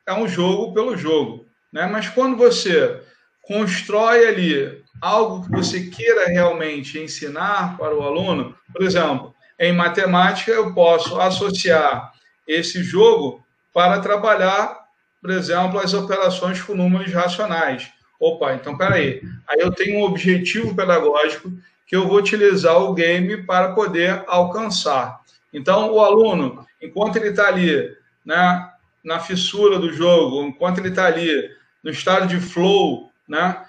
é 0.08 0.13
um 0.13 0.27
jogo 0.27 0.73
pelo 0.73 0.97
jogo, 0.97 1.45
né? 1.71 1.86
Mas 1.86 2.10
quando 2.10 2.36
você 2.36 2.99
constrói 3.43 4.27
ali 4.27 4.84
algo 4.99 5.45
que 5.45 5.51
você 5.51 5.86
queira 5.91 6.25
realmente 6.29 6.97
ensinar 6.97 7.77
para 7.77 7.95
o 7.95 8.01
aluno, 8.01 8.58
por 8.71 8.82
exemplo, 8.82 9.36
em 9.60 9.71
matemática 9.71 10.49
eu 10.49 10.73
posso 10.73 11.21
associar 11.21 12.12
esse 12.47 12.82
jogo 12.82 13.45
para 13.71 13.99
trabalhar, 13.99 14.82
por 15.23 15.31
exemplo, 15.31 15.79
as 15.79 15.93
operações 15.93 16.62
com 16.62 16.75
números 16.75 17.13
racionais. 17.13 17.89
Opa, 18.19 18.55
então 18.55 18.77
peraí. 18.77 19.21
Aí 19.47 19.57
eu 19.57 19.71
tenho 19.71 19.99
um 19.99 20.03
objetivo 20.03 20.75
pedagógico 20.75 21.49
que 21.88 21.95
eu 21.95 22.05
vou 22.05 22.17
utilizar 22.17 22.75
o 22.83 22.93
game 22.93 23.41
para 23.45 23.71
poder 23.71 24.25
alcançar. 24.27 25.21
Então, 25.53 25.93
o 25.93 26.01
aluno, 26.01 26.67
enquanto 26.81 27.15
ele 27.15 27.29
está 27.29 27.47
ali 27.47 27.89
né, 28.25 28.69
na 29.01 29.21
fissura 29.21 29.79
do 29.79 29.93
jogo, 29.93 30.43
enquanto 30.43 30.79
ele 30.79 30.89
está 30.89 31.05
ali 31.05 31.49
no 31.81 31.89
estado 31.89 32.27
de 32.27 32.38
flow, 32.41 33.09
né? 33.25 33.63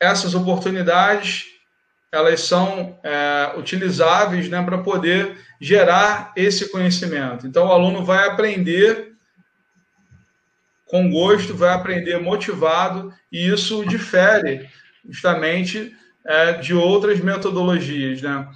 Essas 0.00 0.34
oportunidades 0.34 1.44
elas 2.10 2.40
são 2.40 2.98
é, 3.04 3.52
utilizáveis 3.56 4.48
né, 4.48 4.60
para 4.62 4.78
poder 4.78 5.36
gerar 5.60 6.32
esse 6.34 6.70
conhecimento. 6.70 7.46
Então, 7.46 7.66
o 7.66 7.72
aluno 7.72 8.04
vai 8.04 8.26
aprender 8.28 9.13
com 10.84 11.10
gosto, 11.10 11.54
vai 11.54 11.70
aprender 11.70 12.20
motivado, 12.20 13.12
e 13.32 13.48
isso 13.48 13.84
difere 13.86 14.68
justamente 15.08 15.94
é, 16.24 16.52
de 16.54 16.74
outras 16.74 17.20
metodologias. 17.20 18.22
Né? 18.22 18.48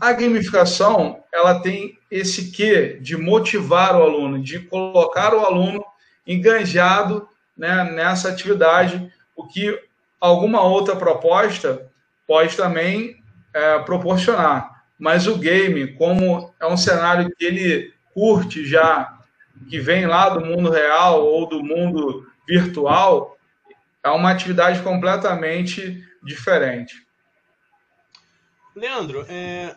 A 0.00 0.12
gamificação 0.12 1.22
ela 1.32 1.60
tem 1.60 1.98
esse 2.10 2.50
quê 2.50 2.98
de 3.00 3.16
motivar 3.16 3.96
o 3.96 4.02
aluno, 4.02 4.42
de 4.42 4.58
colocar 4.60 5.34
o 5.34 5.40
aluno 5.40 5.84
enganjado 6.26 7.28
né, 7.56 7.84
nessa 7.84 8.28
atividade 8.28 9.10
o 9.34 9.46
que 9.46 9.78
alguma 10.20 10.62
outra 10.62 10.96
proposta 10.96 11.90
pode 12.26 12.56
também 12.56 13.16
é, 13.54 13.78
proporcionar. 13.80 14.84
Mas 14.98 15.26
o 15.26 15.36
game, 15.36 15.94
como 15.94 16.52
é 16.60 16.66
um 16.66 16.76
cenário 16.76 17.30
que 17.36 17.44
ele 17.44 17.92
curte 18.14 18.64
já, 18.66 19.15
que 19.68 19.78
vem 19.80 20.06
lá 20.06 20.28
do 20.28 20.44
mundo 20.44 20.70
real 20.70 21.24
ou 21.24 21.48
do 21.48 21.62
mundo 21.62 22.30
virtual, 22.46 23.36
é 24.02 24.10
uma 24.10 24.30
atividade 24.30 24.82
completamente 24.82 26.04
diferente. 26.22 27.06
Leandro, 28.74 29.24
é... 29.28 29.76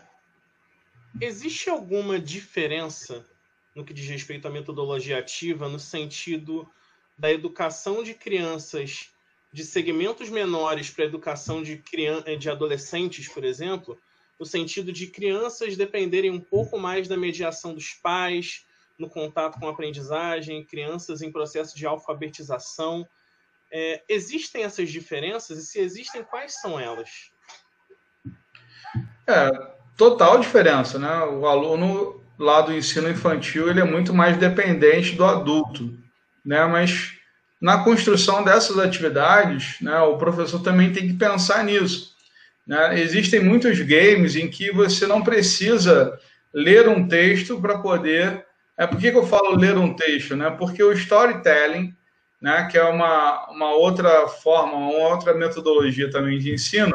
existe 1.20 1.70
alguma 1.70 2.18
diferença 2.18 3.26
no 3.74 3.84
que 3.84 3.94
diz 3.94 4.06
respeito 4.08 4.46
à 4.46 4.50
metodologia 4.50 5.18
ativa 5.18 5.68
no 5.68 5.78
sentido 5.78 6.68
da 7.16 7.32
educação 7.32 8.02
de 8.02 8.14
crianças 8.14 9.10
de 9.52 9.64
segmentos 9.64 10.28
menores 10.28 10.90
para 10.90 11.04
a 11.04 11.08
educação 11.08 11.62
de, 11.62 11.76
criança, 11.76 12.36
de 12.36 12.48
adolescentes, 12.48 13.28
por 13.28 13.44
exemplo, 13.44 13.98
no 14.38 14.46
sentido 14.46 14.92
de 14.92 15.08
crianças 15.08 15.76
dependerem 15.76 16.30
um 16.30 16.40
pouco 16.40 16.78
mais 16.78 17.08
da 17.08 17.16
mediação 17.16 17.74
dos 17.74 17.92
pais, 17.92 18.64
no 19.00 19.08
contato 19.08 19.58
com 19.58 19.66
a 19.66 19.70
aprendizagem, 19.72 20.64
crianças 20.64 21.22
em 21.22 21.32
processo 21.32 21.76
de 21.76 21.86
alfabetização. 21.86 23.06
É, 23.72 24.02
existem 24.08 24.62
essas 24.62 24.90
diferenças 24.90 25.58
e 25.58 25.66
se 25.66 25.80
existem, 25.80 26.22
quais 26.22 26.60
são 26.60 26.78
elas? 26.78 27.30
É, 29.26 29.50
total 29.96 30.38
diferença, 30.38 30.98
né? 30.98 31.24
O 31.24 31.46
aluno 31.46 32.22
lá 32.38 32.60
do 32.60 32.72
ensino 32.72 33.08
infantil 33.08 33.68
ele 33.68 33.80
é 33.80 33.84
muito 33.84 34.12
mais 34.12 34.36
dependente 34.36 35.14
do 35.14 35.24
adulto, 35.24 35.96
né? 36.44 36.66
Mas 36.66 37.12
na 37.60 37.84
construção 37.84 38.42
dessas 38.42 38.78
atividades, 38.78 39.76
né, 39.80 39.98
o 40.00 40.16
professor 40.16 40.62
também 40.62 40.92
tem 40.92 41.06
que 41.06 41.14
pensar 41.14 41.62
nisso. 41.62 42.14
Né? 42.66 42.98
Existem 43.00 43.40
muitos 43.40 43.78
games 43.80 44.34
em 44.34 44.48
que 44.48 44.72
você 44.72 45.06
não 45.06 45.22
precisa 45.22 46.18
ler 46.52 46.88
um 46.88 47.06
texto 47.06 47.60
para 47.60 47.78
poder. 47.78 48.46
É, 48.80 48.86
por 48.86 48.98
que, 48.98 49.08
eu 49.08 49.26
falo 49.26 49.56
ler 49.56 49.76
um 49.76 49.92
texto? 49.92 50.34
Né? 50.34 50.48
Porque 50.48 50.82
o 50.82 50.90
storytelling, 50.92 51.94
né, 52.40 52.66
que 52.70 52.78
é 52.78 52.82
uma, 52.82 53.46
uma 53.50 53.74
outra 53.74 54.26
forma, 54.26 54.72
uma 54.72 55.08
outra 55.10 55.34
metodologia 55.34 56.10
também 56.10 56.38
de 56.38 56.54
ensino, 56.54 56.94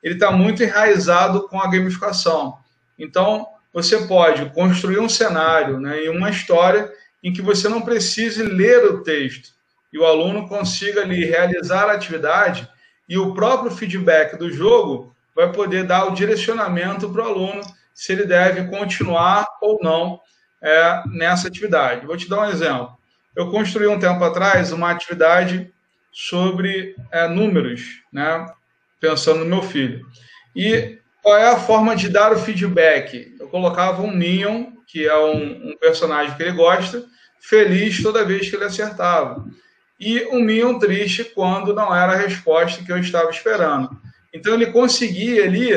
ele 0.00 0.14
está 0.14 0.30
muito 0.30 0.62
enraizado 0.62 1.48
com 1.48 1.60
a 1.60 1.68
gamificação. 1.68 2.56
Então, 2.96 3.48
você 3.72 4.06
pode 4.06 4.48
construir 4.50 5.00
um 5.00 5.08
cenário 5.08 5.80
né, 5.80 6.04
e 6.04 6.08
uma 6.08 6.30
história 6.30 6.88
em 7.20 7.32
que 7.32 7.42
você 7.42 7.68
não 7.68 7.82
precise 7.82 8.40
ler 8.40 8.84
o 8.84 9.02
texto 9.02 9.54
e 9.92 9.98
o 9.98 10.06
aluno 10.06 10.46
consiga 10.46 11.00
ali 11.00 11.24
realizar 11.24 11.90
a 11.90 11.94
atividade 11.94 12.68
e 13.08 13.18
o 13.18 13.34
próprio 13.34 13.72
feedback 13.72 14.38
do 14.38 14.52
jogo 14.52 15.12
vai 15.34 15.50
poder 15.50 15.82
dar 15.82 16.04
o 16.04 16.14
direcionamento 16.14 17.10
para 17.10 17.24
o 17.24 17.26
aluno 17.26 17.60
se 17.92 18.12
ele 18.12 18.24
deve 18.24 18.68
continuar 18.68 19.48
ou 19.60 19.80
não 19.82 20.20
é, 20.64 21.02
nessa 21.08 21.48
atividade. 21.48 22.06
Vou 22.06 22.16
te 22.16 22.28
dar 22.28 22.40
um 22.40 22.50
exemplo. 22.50 22.96
Eu 23.36 23.50
construí 23.50 23.86
um 23.86 23.98
tempo 23.98 24.22
atrás 24.24 24.72
uma 24.72 24.90
atividade 24.90 25.70
sobre 26.10 26.96
é, 27.12 27.28
números, 27.28 28.00
né? 28.12 28.46
pensando 29.00 29.40
no 29.40 29.46
meu 29.46 29.62
filho. 29.62 30.06
E 30.56 30.98
qual 31.22 31.36
é 31.36 31.48
a 31.50 31.58
forma 31.58 31.94
de 31.94 32.08
dar 32.08 32.32
o 32.32 32.38
feedback? 32.38 33.34
Eu 33.38 33.48
colocava 33.48 34.02
um 34.02 34.10
Minion, 34.10 34.72
que 34.86 35.06
é 35.06 35.18
um, 35.18 35.70
um 35.70 35.76
personagem 35.78 36.36
que 36.36 36.42
ele 36.42 36.52
gosta, 36.52 37.04
feliz 37.40 38.02
toda 38.02 38.24
vez 38.24 38.48
que 38.48 38.56
ele 38.56 38.64
acertava 38.64 39.44
e 39.98 40.26
um 40.26 40.40
Mion 40.40 40.78
triste 40.78 41.24
quando 41.24 41.74
não 41.74 41.94
era 41.94 42.12
a 42.12 42.16
resposta 42.16 42.84
que 42.84 42.92
eu 42.92 42.98
estava 42.98 43.30
esperando. 43.30 43.90
Então 44.32 44.54
ele 44.54 44.66
conseguia 44.66 45.44
ali 45.44 45.70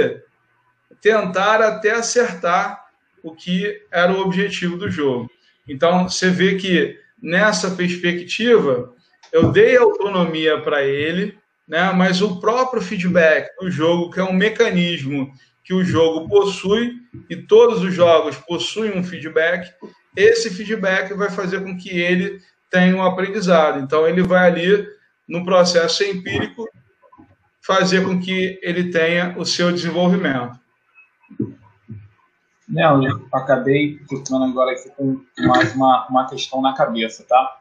tentar 1.02 1.62
até 1.62 1.92
acertar 1.92 2.87
o 3.24 3.34
que 3.36 3.82
era 3.92 4.12
o 4.12 4.22
objetivo 4.22 4.78
do 4.78 4.90
jogo. 4.90 5.30
Então 5.68 6.08
você 6.08 6.30
vê 6.30 6.56
que 6.56 6.98
nessa 7.22 7.72
perspectiva 7.72 8.94
eu 9.32 9.52
dei 9.52 9.76
autonomia 9.78 10.62
para 10.62 10.84
ele, 10.84 11.38
né? 11.68 11.92
mas 11.92 12.22
o 12.22 12.40
próprio 12.40 12.82
feedback 12.82 13.50
do 13.60 13.70
jogo, 13.70 14.10
que 14.10 14.20
é 14.20 14.24
um 14.24 14.34
mecanismo 14.34 15.32
que 15.64 15.74
o 15.74 15.84
jogo 15.84 16.30
possui, 16.30 16.94
e 17.30 17.36
todos 17.36 17.84
os 17.84 17.94
jogos 17.94 18.38
possuem 18.38 18.98
um 18.98 19.04
feedback, 19.04 19.70
esse 20.16 20.50
feedback 20.50 21.14
vai 21.14 21.30
fazer 21.30 21.62
com 21.62 21.78
que 21.78 21.90
ele 21.90 22.40
tenha 22.72 22.96
um 22.96 23.04
aprendizado. 23.04 23.80
Então, 23.80 24.08
ele 24.08 24.24
vai 24.24 24.48
ali, 24.48 24.88
no 25.28 25.44
processo 25.44 26.04
empírico, 26.04 26.66
fazer 27.62 28.06
com 28.06 28.18
que 28.18 28.58
ele 28.64 28.92
tenha 28.92 29.36
o 29.38 29.46
seu 29.46 29.72
desenvolvimento. 29.72 30.58
Não, 32.68 33.02
eu 33.02 33.28
acabei 33.32 33.98
ficando 34.10 34.44
agora 34.44 34.72
aqui 34.72 34.90
com 34.92 35.22
mais 35.40 35.74
uma, 35.74 36.06
uma 36.10 36.28
questão 36.28 36.62
na 36.62 36.76
cabeça, 36.76 37.24
tá? 37.24 37.58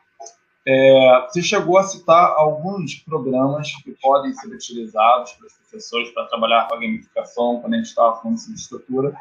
É, 0.67 1.27
você 1.29 1.41
chegou 1.43 1.79
a 1.79 1.85
citar 1.85 2.35
alguns 2.37 2.97
programas 2.97 3.71
que 3.85 3.93
podem 4.03 4.35
ser 4.35 4.49
utilizados 4.49 5.33
pelos 5.35 5.53
professores 5.53 6.11
para 6.11 6.27
trabalhar 6.27 6.67
com 6.67 6.75
a 6.75 6.81
gamificação, 6.81 7.61
quando 7.61 7.75
a 7.75 7.77
gente 7.77 7.87
estava 7.87 8.17
falando 8.17 8.37
sobre 8.37 8.59
estrutura. 8.59 9.17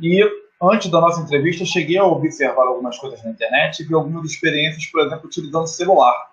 E 0.00 0.24
antes 0.62 0.90
da 0.90 1.02
nossa 1.02 1.20
entrevista, 1.20 1.66
cheguei 1.66 1.98
a 1.98 2.04
observar 2.04 2.66
algumas 2.66 2.98
coisas 2.98 3.22
na 3.22 3.30
internet 3.30 3.80
e 3.80 3.84
vi 3.84 3.92
algumas 3.92 4.30
experiências, 4.30 4.86
por 4.86 5.02
exemplo, 5.02 5.26
utilizando 5.26 5.66
celular. 5.66 6.32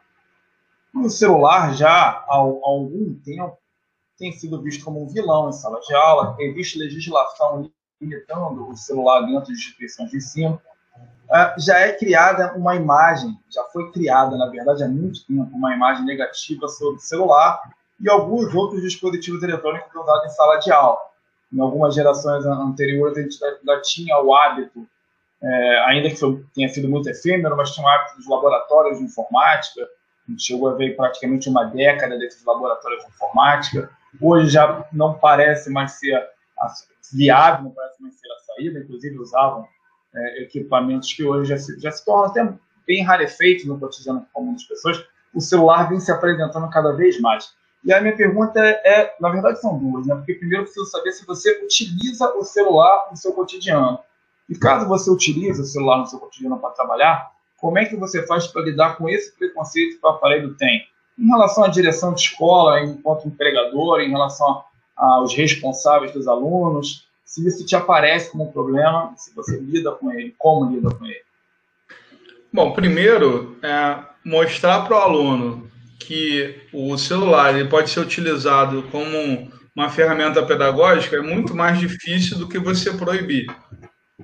o 0.95 1.09
celular 1.09 1.75
já 1.75 1.89
há, 1.89 2.25
há 2.29 2.35
algum 2.35 3.13
tempo 3.15 3.57
tem 4.17 4.31
sido 4.31 4.61
visto 4.61 4.85
como 4.85 5.03
um 5.03 5.09
vilão 5.09 5.49
em 5.49 5.51
sala 5.51 5.79
de 5.81 5.93
aula, 5.93 6.37
existe 6.39 6.77
legislação 6.77 7.69
limitando 8.01 8.67
o 8.67 8.75
celular 8.75 9.21
dentro 9.21 9.45
de 9.45 9.53
instituições 9.53 10.09
de 10.09 10.17
ensino 10.17 10.59
uh, 11.29 11.59
já 11.59 11.79
é 11.79 11.93
criada 11.93 12.53
uma 12.55 12.75
imagem, 12.75 13.37
já 13.49 13.63
foi 13.65 13.91
criada, 13.91 14.35
na 14.35 14.47
verdade, 14.47 14.83
há 14.83 14.87
muito 14.87 15.25
tempo, 15.25 15.55
uma 15.55 15.73
imagem 15.73 16.05
negativa 16.05 16.67
sobre 16.67 16.95
o 16.95 16.99
celular 16.99 17.61
e 17.99 18.09
alguns 18.09 18.53
outros 18.53 18.81
dispositivos 18.81 19.43
eletrônicos 19.43 19.93
usados 19.93 20.25
em 20.25 20.35
sala 20.35 20.57
de 20.57 20.71
aula. 20.71 20.99
Em 21.53 21.61
algumas 21.61 21.93
gerações 21.93 22.45
anteriores, 22.45 23.17
a 23.17 23.21
gente 23.21 23.43
ainda 23.43 23.81
tinha 23.81 24.17
o 24.19 24.33
hábito, 24.33 24.87
é, 25.43 25.79
ainda 25.87 26.09
que 26.09 26.17
tenha 26.53 26.69
sido 26.69 26.87
muito 26.89 27.09
efêmero, 27.09 27.55
mas 27.55 27.71
tinha 27.71 27.85
o 27.85 27.89
hábito 27.89 28.17
dos 28.17 28.27
laboratórios 28.27 28.97
de 28.97 29.03
informática. 29.03 29.87
A 30.27 30.31
gente 30.31 30.43
chegou 30.43 30.69
a 30.69 30.73
ver 30.73 30.95
praticamente 30.95 31.49
uma 31.49 31.65
década 31.65 32.17
desses 32.17 32.43
laboratórios 32.45 33.03
de 33.03 33.11
informática. 33.11 33.89
Hoje 34.19 34.49
já 34.49 34.85
não 34.91 35.13
parece 35.13 35.69
mais 35.69 35.91
ser 35.91 36.25
viável, 37.11 37.73
ser 38.11 38.31
a 38.31 38.39
saída. 38.39 38.79
Inclusive, 38.79 39.17
usavam 39.17 39.67
é, 40.13 40.43
equipamentos 40.43 41.13
que 41.13 41.23
hoje 41.23 41.49
já 41.49 41.57
se, 41.57 41.79
já 41.79 41.91
se 41.91 42.03
tornam 42.05 42.25
até 42.25 42.53
bem 42.85 43.03
rarefeitos 43.03 43.65
no 43.65 43.79
cotidiano 43.79 44.25
comum 44.33 44.53
das 44.53 44.63
pessoas, 44.63 45.03
o 45.33 45.39
celular 45.39 45.87
vem 45.89 45.99
se 45.99 46.11
apresentando 46.11 46.69
cada 46.69 46.91
vez 46.91 47.19
mais. 47.19 47.53
E 47.83 47.93
a 47.93 48.01
minha 48.01 48.15
pergunta 48.15 48.59
é, 48.59 48.81
é, 48.85 49.15
na 49.19 49.29
verdade 49.29 49.59
são 49.59 49.77
duas, 49.77 50.05
né? 50.05 50.15
Porque 50.15 50.35
primeiro 50.35 50.63
eu 50.63 50.65
preciso 50.65 50.85
saber 50.87 51.11
se 51.13 51.25
você 51.25 51.63
utiliza 51.63 52.29
o 52.35 52.43
celular 52.43 53.07
no 53.09 53.17
seu 53.17 53.33
cotidiano. 53.33 53.99
E 54.49 54.55
caso 54.55 54.87
você 54.87 55.09
utilize 55.09 55.61
o 55.61 55.65
celular 55.65 55.99
no 55.99 56.05
seu 56.05 56.19
cotidiano 56.19 56.59
para 56.59 56.71
trabalhar, 56.71 57.31
como 57.57 57.79
é 57.79 57.85
que 57.85 57.95
você 57.95 58.25
faz 58.27 58.47
para 58.47 58.63
lidar 58.63 58.97
com 58.97 59.07
esse 59.07 59.31
preconceito 59.31 59.99
que 59.99 60.05
o 60.05 60.09
aparelho 60.09 60.53
tem? 60.55 60.87
Em 61.17 61.27
relação 61.27 61.63
à 61.63 61.67
direção 61.67 62.13
de 62.13 62.21
escola, 62.21 62.81
enquanto 62.81 63.27
empregador, 63.27 64.01
em 64.01 64.09
relação 64.09 64.63
aos 64.95 65.33
responsáveis 65.33 66.11
dos 66.13 66.27
alunos, 66.27 67.07
se 67.25 67.47
isso 67.47 67.65
te 67.65 67.75
aparece 67.75 68.31
como 68.31 68.45
um 68.45 68.51
problema, 68.51 69.13
se 69.15 69.33
você 69.33 69.57
lida 69.57 69.91
com 69.91 70.11
ele, 70.11 70.35
como 70.37 70.69
lida 70.69 70.93
com 70.93 71.05
ele. 71.05 71.21
Bom, 72.53 72.73
primeiro, 72.73 73.57
é 73.63 73.99
mostrar 74.23 74.81
para 74.81 74.97
o 74.97 74.99
aluno 74.99 75.71
que 75.99 76.61
o 76.73 76.97
celular 76.97 77.55
ele 77.55 77.69
pode 77.69 77.89
ser 77.89 78.01
utilizado 78.01 78.83
como 78.91 79.49
uma 79.75 79.89
ferramenta 79.89 80.45
pedagógica 80.45 81.15
é 81.15 81.21
muito 81.21 81.55
mais 81.55 81.79
difícil 81.79 82.37
do 82.37 82.47
que 82.47 82.59
você 82.59 82.91
proibir. 82.91 83.47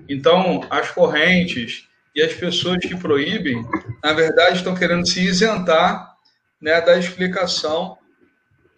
Então, 0.10 0.62
as 0.70 0.92
correntes 0.92 1.88
e 2.14 2.22
as 2.22 2.34
pessoas 2.34 2.80
que 2.80 2.96
proíbem, 2.96 3.66
na 4.04 4.14
verdade, 4.14 4.58
estão 4.58 4.76
querendo 4.76 5.08
se 5.08 5.22
isentar 5.22 6.16
né, 6.62 6.82
da 6.82 6.98
explicação, 6.98 7.98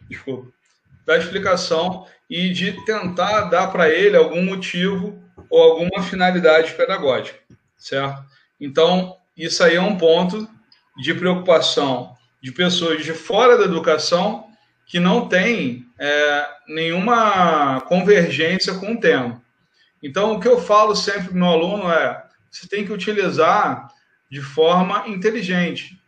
desculpa, 0.07 0.51
da 1.09 1.17
explicação 1.17 2.05
e 2.29 2.51
de 2.51 2.85
tentar 2.85 3.45
dar 3.45 3.71
para 3.71 3.89
ele 3.89 4.15
algum 4.15 4.43
motivo 4.43 5.19
ou 5.49 5.59
alguma 5.59 6.03
finalidade 6.03 6.73
pedagógica, 6.73 7.39
certo? 7.75 8.23
Então, 8.61 9.17
isso 9.35 9.63
aí 9.63 9.75
é 9.75 9.81
um 9.81 9.97
ponto 9.97 10.47
de 11.01 11.15
preocupação 11.15 12.15
de 12.39 12.51
pessoas 12.51 13.03
de 13.03 13.11
fora 13.11 13.57
da 13.57 13.63
educação 13.63 14.51
que 14.85 14.99
não 14.99 15.27
têm 15.27 15.87
é, 15.97 16.47
nenhuma 16.67 17.81
convergência 17.81 18.75
com 18.75 18.93
o 18.93 18.99
tema. 18.99 19.41
Então, 20.03 20.33
o 20.33 20.39
que 20.39 20.47
eu 20.47 20.61
falo 20.61 20.95
sempre 20.95 21.29
para 21.29 21.33
o 21.33 21.37
meu 21.37 21.47
aluno 21.47 21.91
é: 21.91 22.23
você 22.51 22.67
tem 22.67 22.85
que 22.85 22.93
utilizar 22.93 23.87
de 24.29 24.41
forma 24.41 25.07
inteligente. 25.07 25.99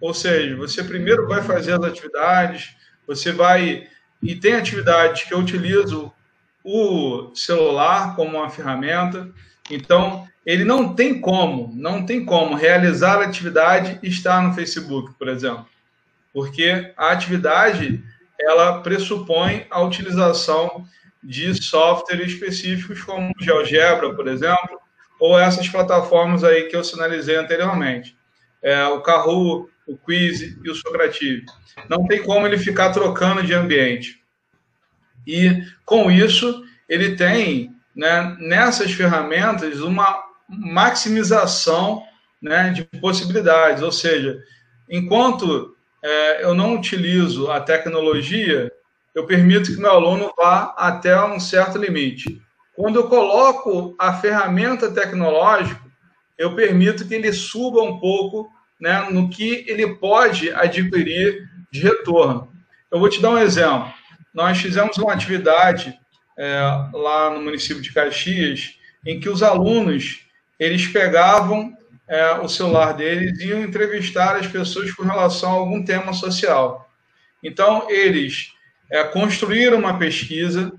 Ou 0.00 0.14
seja, 0.14 0.54
você 0.54 0.84
primeiro 0.84 1.26
vai 1.26 1.42
fazer 1.42 1.72
as 1.72 1.82
atividades, 1.82 2.76
você 3.04 3.32
vai 3.32 3.90
e 4.22 4.36
tem 4.36 4.54
atividades 4.54 5.24
que 5.24 5.34
eu 5.34 5.38
utilizo 5.38 6.12
o 6.64 7.32
celular 7.34 8.14
como 8.14 8.38
uma 8.38 8.48
ferramenta. 8.48 9.28
Então, 9.70 10.28
ele 10.46 10.64
não 10.64 10.94
tem 10.94 11.20
como, 11.20 11.72
não 11.74 12.06
tem 12.06 12.24
como 12.24 12.54
realizar 12.54 13.18
a 13.18 13.24
atividade 13.24 13.98
e 14.02 14.08
estar 14.08 14.42
no 14.42 14.54
Facebook, 14.54 15.14
por 15.18 15.28
exemplo. 15.28 15.66
Porque 16.32 16.92
a 16.96 17.10
atividade, 17.10 18.02
ela 18.40 18.80
pressupõe 18.80 19.66
a 19.70 19.80
utilização 19.80 20.86
de 21.22 21.54
softwares 21.62 22.32
específicos 22.32 23.02
como 23.02 23.32
GeoGebra, 23.40 24.14
por 24.14 24.26
exemplo, 24.26 24.80
ou 25.20 25.38
essas 25.38 25.68
plataformas 25.68 26.42
aí 26.42 26.64
que 26.64 26.74
eu 26.74 26.82
sinalizei 26.82 27.36
anteriormente. 27.36 28.16
É, 28.60 28.84
o 28.86 29.00
Kahoot, 29.00 29.70
o 29.86 29.96
Quiz 29.96 30.40
e 30.40 30.70
o 30.70 30.74
Socrative. 30.74 31.44
Não 31.88 32.06
tem 32.06 32.22
como 32.22 32.46
ele 32.46 32.58
ficar 32.58 32.90
trocando 32.90 33.42
de 33.42 33.54
ambiente. 33.54 34.22
E 35.26 35.62
com 35.84 36.10
isso, 36.10 36.64
ele 36.88 37.16
tem 37.16 37.74
né, 37.94 38.36
nessas 38.40 38.92
ferramentas 38.92 39.80
uma 39.80 40.22
maximização 40.48 42.02
né, 42.40 42.70
de 42.70 42.84
possibilidades. 43.00 43.82
Ou 43.82 43.92
seja, 43.92 44.38
enquanto 44.88 45.76
é, 46.02 46.44
eu 46.44 46.54
não 46.54 46.74
utilizo 46.74 47.50
a 47.50 47.60
tecnologia, 47.60 48.70
eu 49.14 49.26
permito 49.26 49.72
que 49.72 49.80
meu 49.80 49.92
aluno 49.92 50.32
vá 50.36 50.74
até 50.76 51.22
um 51.24 51.38
certo 51.38 51.78
limite. 51.78 52.40
Quando 52.74 52.96
eu 52.96 53.08
coloco 53.08 53.94
a 53.98 54.14
ferramenta 54.14 54.90
tecnológica, 54.90 55.80
eu 56.38 56.54
permito 56.54 57.06
que 57.06 57.14
ele 57.14 57.32
suba 57.32 57.82
um 57.82 58.00
pouco 58.00 58.50
né, 58.82 59.06
no 59.12 59.30
que 59.30 59.64
ele 59.68 59.94
pode 59.94 60.50
adquirir 60.50 61.48
de 61.70 61.80
retorno. 61.80 62.52
Eu 62.90 62.98
vou 62.98 63.08
te 63.08 63.22
dar 63.22 63.30
um 63.30 63.38
exemplo. 63.38 63.92
Nós 64.34 64.58
fizemos 64.58 64.98
uma 64.98 65.12
atividade 65.12 65.96
é, 66.36 66.60
lá 66.92 67.30
no 67.30 67.40
município 67.40 67.80
de 67.80 67.92
Caxias, 67.92 68.76
em 69.06 69.20
que 69.20 69.28
os 69.28 69.40
alunos 69.40 70.26
eles 70.58 70.88
pegavam 70.88 71.72
é, 72.08 72.32
o 72.40 72.48
celular 72.48 72.92
deles 72.94 73.38
e 73.38 73.50
iam 73.50 73.62
entrevistar 73.62 74.34
as 74.34 74.48
pessoas 74.48 74.90
com 74.90 75.04
relação 75.04 75.50
a 75.50 75.58
algum 75.60 75.84
tema 75.84 76.12
social. 76.12 76.90
Então, 77.40 77.88
eles 77.88 78.52
é, 78.90 79.04
construíram 79.04 79.78
uma 79.78 79.96
pesquisa, 79.96 80.72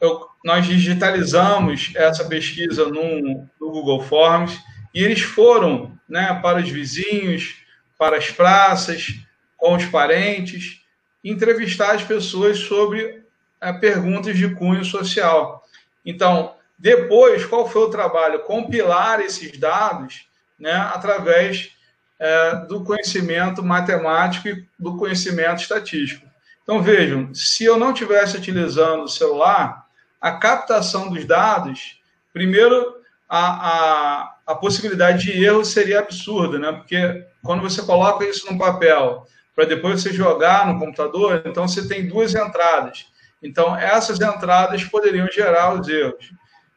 eu, 0.00 0.26
nós 0.42 0.66
digitalizamos 0.66 1.92
essa 1.94 2.24
pesquisa 2.24 2.86
no, 2.86 3.46
no 3.60 3.70
Google 3.70 4.02
Forms, 4.02 4.58
e 4.94 5.04
eles 5.04 5.20
foram 5.20 5.93
né, 6.08 6.38
para 6.42 6.58
os 6.58 6.68
vizinhos, 6.68 7.56
para 7.98 8.16
as 8.16 8.30
praças, 8.30 9.14
com 9.56 9.74
os 9.74 9.84
parentes, 9.86 10.82
entrevistar 11.22 11.94
as 11.94 12.02
pessoas 12.02 12.58
sobre 12.58 13.22
é, 13.60 13.72
perguntas 13.72 14.36
de 14.36 14.54
cunho 14.54 14.84
social. 14.84 15.64
Então, 16.04 16.54
depois, 16.78 17.46
qual 17.46 17.68
foi 17.68 17.82
o 17.82 17.90
trabalho? 17.90 18.40
Compilar 18.40 19.20
esses 19.20 19.56
dados 19.58 20.28
né, 20.58 20.72
através 20.72 21.70
é, 22.18 22.56
do 22.66 22.84
conhecimento 22.84 23.62
matemático 23.62 24.48
e 24.48 24.66
do 24.78 24.96
conhecimento 24.96 25.62
estatístico. 25.62 26.26
Então, 26.62 26.82
vejam, 26.82 27.34
se 27.34 27.64
eu 27.64 27.78
não 27.78 27.92
estivesse 27.92 28.36
utilizando 28.36 29.04
o 29.04 29.08
celular, 29.08 29.86
a 30.20 30.32
captação 30.32 31.10
dos 31.10 31.24
dados, 31.24 32.00
primeiro, 32.32 32.96
a, 33.28 33.68
a, 33.68 34.36
a 34.46 34.54
possibilidade 34.54 35.24
de 35.24 35.44
erro 35.44 35.64
seria 35.64 36.00
absurda, 36.00 36.58
né? 36.58 36.72
Porque 36.72 37.26
quando 37.42 37.62
você 37.62 37.82
coloca 37.82 38.24
isso 38.24 38.50
no 38.50 38.58
papel, 38.58 39.26
para 39.54 39.64
depois 39.64 40.02
você 40.02 40.12
jogar 40.12 40.66
no 40.66 40.78
computador, 40.78 41.42
então 41.46 41.66
você 41.66 41.86
tem 41.86 42.08
duas 42.08 42.34
entradas. 42.34 43.06
Então, 43.42 43.76
essas 43.76 44.20
entradas 44.20 44.84
poderiam 44.84 45.28
gerar 45.30 45.74
os 45.74 45.86
erros. 45.88 46.32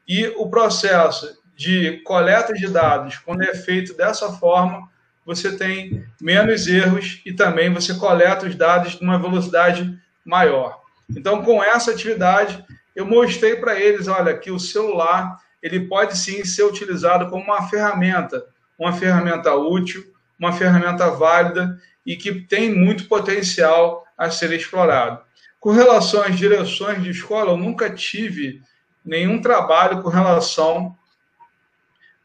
E 0.08 0.28
o 0.38 0.50
processo 0.50 1.42
de 1.56 2.04
coleta 2.04 2.54
de 2.54 2.68
dados, 2.68 3.18
quando 3.18 3.42
é 3.42 3.56
feito 3.56 3.96
dessa 3.96 4.32
forma, 4.34 4.88
você 5.26 5.58
tem 5.58 6.06
menos 6.22 6.68
erros 6.68 7.22
e 7.26 7.34
também 7.34 7.74
você 7.74 7.96
coleta 7.96 8.46
os 8.46 8.56
dados 8.56 9.00
numa 9.02 9.18
velocidade 9.18 9.98
maior. 10.24 10.82
Então, 11.10 11.44
com 11.44 11.64
essa 11.64 11.92
atividade, 11.92 12.64
eu 12.96 13.06
mostrei 13.06 13.56
para 13.56 13.80
eles, 13.80 14.08
olha, 14.08 14.38
que 14.38 14.52
o 14.52 14.60
celular 14.60 15.38
ele 15.68 15.82
pode 15.82 16.18
sim 16.18 16.46
ser 16.46 16.64
utilizado 16.64 17.30
como 17.30 17.44
uma 17.44 17.68
ferramenta, 17.68 18.46
uma 18.80 18.94
ferramenta 18.94 19.54
útil, 19.54 20.04
uma 20.40 20.54
ferramenta 20.54 21.12
válida 21.12 21.78
e 22.06 22.16
que 22.16 22.42
tem 22.42 22.74
muito 22.74 23.06
potencial 23.08 24.06
a 24.18 24.30
ser 24.30 24.54
explorado. 24.54 25.22
Com 25.60 25.72
relação 25.72 26.22
às 26.22 26.38
direções 26.38 27.04
de 27.04 27.10
escola, 27.10 27.52
eu 27.52 27.58
nunca 27.58 27.90
tive 27.90 28.62
nenhum 29.04 29.42
trabalho 29.42 30.02
com 30.02 30.10
relação 30.10 30.96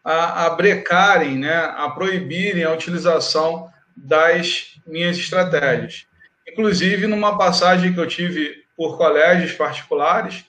a, 0.04 0.46
a 0.46 0.50
brecarem, 0.50 1.36
né, 1.36 1.56
a 1.76 1.90
proibirem 1.90 2.62
a 2.62 2.72
utilização 2.72 3.68
das 3.96 4.76
minhas 4.86 5.16
estratégias. 5.16 6.06
Inclusive, 6.46 7.08
numa 7.08 7.36
passagem 7.36 7.92
que 7.92 7.98
eu 7.98 8.06
tive 8.06 8.64
por 8.76 8.96
colégios 8.96 9.52
particulares, 9.52 10.44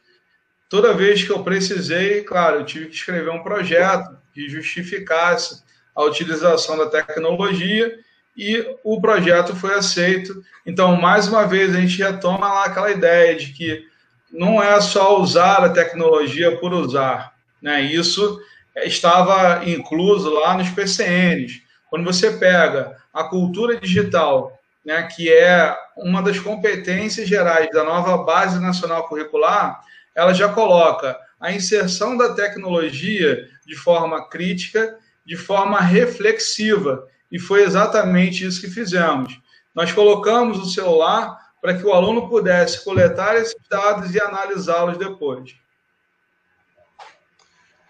toda 0.74 0.92
vez 0.92 1.24
que 1.24 1.30
eu 1.30 1.44
precisei, 1.44 2.24
claro, 2.24 2.56
eu 2.56 2.66
tive 2.66 2.88
que 2.88 2.96
escrever 2.96 3.30
um 3.30 3.44
projeto 3.44 4.18
que 4.34 4.50
justificasse 4.50 5.62
a 5.96 6.04
utilização 6.04 6.76
da 6.76 6.88
tecnologia 6.88 7.96
e 8.36 8.76
o 8.84 9.00
projeto 9.00 9.56
foi 9.56 9.76
aceito. 9.76 10.44
Então, 10.66 11.00
mais 11.00 11.28
uma 11.28 11.46
vez, 11.46 11.76
a 11.76 11.80
gente 11.80 12.02
retoma 12.02 12.52
lá 12.52 12.66
aquela 12.66 12.90
ideia 12.90 13.36
de 13.36 13.54
que 13.54 13.86
não 14.32 14.64
é 14.64 14.82
só 14.82 15.22
usar 15.22 15.64
a 15.64 15.70
tecnologia 15.70 16.58
por 16.58 16.74
usar. 16.74 17.36
Né? 17.62 17.84
Isso 17.84 18.42
estava 18.78 19.70
incluso 19.70 20.34
lá 20.34 20.58
nos 20.58 20.72
PCNs. 20.72 21.62
Quando 21.88 22.04
você 22.04 22.32
pega 22.32 22.98
a 23.14 23.26
cultura 23.26 23.80
digital, 23.80 24.60
né, 24.84 25.04
que 25.04 25.32
é 25.32 25.78
uma 25.96 26.24
das 26.24 26.40
competências 26.40 27.30
gerais 27.30 27.70
da 27.70 27.84
nova 27.84 28.18
Base 28.24 28.60
Nacional 28.60 29.08
Curricular, 29.08 29.84
ela 30.16 30.34
já 30.34 30.50
coloca 30.50 31.20
a 31.40 31.52
inserção 31.52 32.16
da 32.16 32.34
tecnologia 32.34 33.50
de 33.66 33.76
forma 33.76 34.30
crítica, 34.30 34.98
de 35.26 35.36
forma 35.36 35.80
reflexiva. 35.80 37.08
E 37.32 37.40
foi 37.40 37.64
exatamente 37.64 38.46
isso 38.46 38.62
que 38.62 38.70
fizemos. 38.70 39.40
Nós 39.74 39.92
colocamos 39.92 40.60
o 40.60 40.70
celular 40.70 41.38
para 41.62 41.78
que 41.78 41.86
o 41.86 41.94
aluno 41.94 42.30
pudesse 42.30 42.84
coletar 42.84 43.36
esses 43.36 43.56
dados 43.70 44.14
e 44.14 44.22
analisá-los 44.22 44.98
depois. 44.98 45.56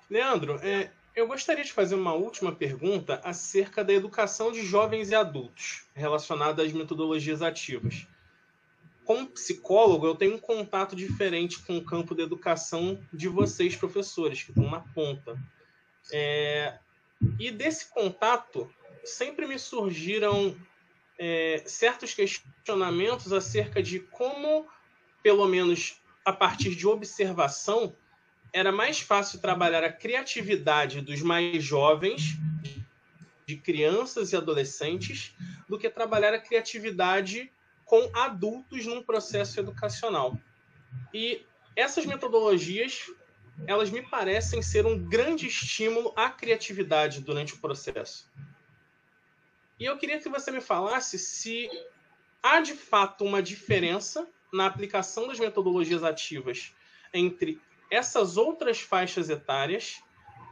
Leandro, 0.10 0.60
é, 0.62 0.92
eu 1.16 1.28
gostaria 1.28 1.64
de 1.64 1.74
fazer 1.74 1.96
uma 1.96 2.14
última 2.14 2.52
pergunta 2.52 3.20
acerca 3.24 3.84
da 3.84 3.92
educação 3.92 4.52
de 4.52 4.66
jovens 4.66 5.10
e 5.10 5.16
adultos, 5.16 5.86
relacionada 5.94 6.64
às 6.64 6.72
metodologias 6.72 7.42
ativas. 7.42 8.08
Como 9.06 9.28
psicólogo, 9.28 10.08
eu 10.08 10.16
tenho 10.16 10.36
um 10.36 10.40
contato 10.40 10.96
diferente 10.96 11.60
com 11.60 11.78
o 11.78 11.84
campo 11.84 12.16
da 12.16 12.24
educação 12.24 13.00
de 13.12 13.28
vocês, 13.28 13.76
professores, 13.76 14.44
que 14.44 14.52
estão 14.52 14.70
na 14.70 14.80
ponta. 14.80 15.38
É, 16.12 16.78
e 17.40 17.52
desse 17.52 17.90
contato, 17.90 18.74
sempre 19.04 19.46
me 19.46 19.60
surgiram 19.60 20.56
é, 21.20 21.64
certos 21.66 22.14
questionamentos 22.14 23.32
acerca 23.34 23.84
de 23.84 24.00
como, 24.00 24.68
pelo 25.22 25.48
menos 25.48 26.02
a 26.26 26.32
partir 26.32 26.76
de 26.76 26.88
observação, 26.88 27.96
era 28.54 28.72
mais 28.72 29.00
fácil 29.00 29.40
trabalhar 29.40 29.84
a 29.84 29.92
criatividade 29.92 31.02
dos 31.02 31.22
mais 31.22 31.64
jovens, 31.64 32.38
de 33.46 33.58
crianças 33.58 34.32
e 34.32 34.38
adolescentes, 34.38 35.36
do 35.68 35.78
que 35.78 35.90
trabalhar 35.90 36.34
a 36.34 36.40
criatividade 36.40 37.52
com 37.86 38.10
adultos 38.14 38.86
num 38.86 39.04
processo 39.04 39.60
educacional. 39.60 40.38
E 41.14 41.46
essas 41.76 42.06
metodologias, 42.06 43.10
elas 43.68 43.90
me 43.90 44.02
parecem 44.02 44.62
ser 44.62 44.86
um 44.86 44.98
grande 44.98 45.48
estímulo 45.48 46.14
à 46.16 46.30
criatividade 46.30 47.22
durante 47.22 47.54
o 47.54 47.60
processo. 47.60 48.32
E 49.80 49.86
eu 49.86 49.98
queria 49.98 50.20
que 50.20 50.30
você 50.30 50.52
me 50.52 50.62
falasse 50.62 51.18
se 51.18 51.70
há 52.42 52.62
de 52.62 52.74
fato 52.74 53.24
uma 53.24 53.42
diferença 53.42 54.28
na 54.52 54.66
aplicação 54.66 55.28
das 55.28 55.40
metodologias 55.40 56.04
ativas 56.04 56.74
entre 57.14 57.60
essas 57.90 58.38
outras 58.38 58.80
faixas 58.80 59.30
etárias 59.30 60.02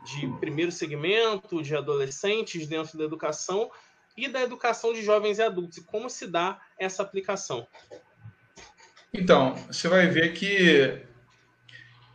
de 0.03 0.27
primeiro 0.39 0.71
segmento, 0.71 1.61
de 1.61 1.75
adolescentes 1.75 2.67
dentro 2.67 2.97
da 2.97 3.03
educação 3.03 3.71
e 4.17 4.27
da 4.27 4.41
educação 4.41 4.93
de 4.93 5.03
jovens 5.03 5.39
e 5.39 5.41
adultos 5.41 5.77
e 5.77 5.83
como 5.83 6.09
se 6.09 6.27
dá 6.27 6.59
essa 6.77 7.01
aplicação. 7.01 7.67
Então, 9.13 9.55
você 9.69 9.87
vai 9.87 10.07
ver 10.07 10.33
que 10.33 11.01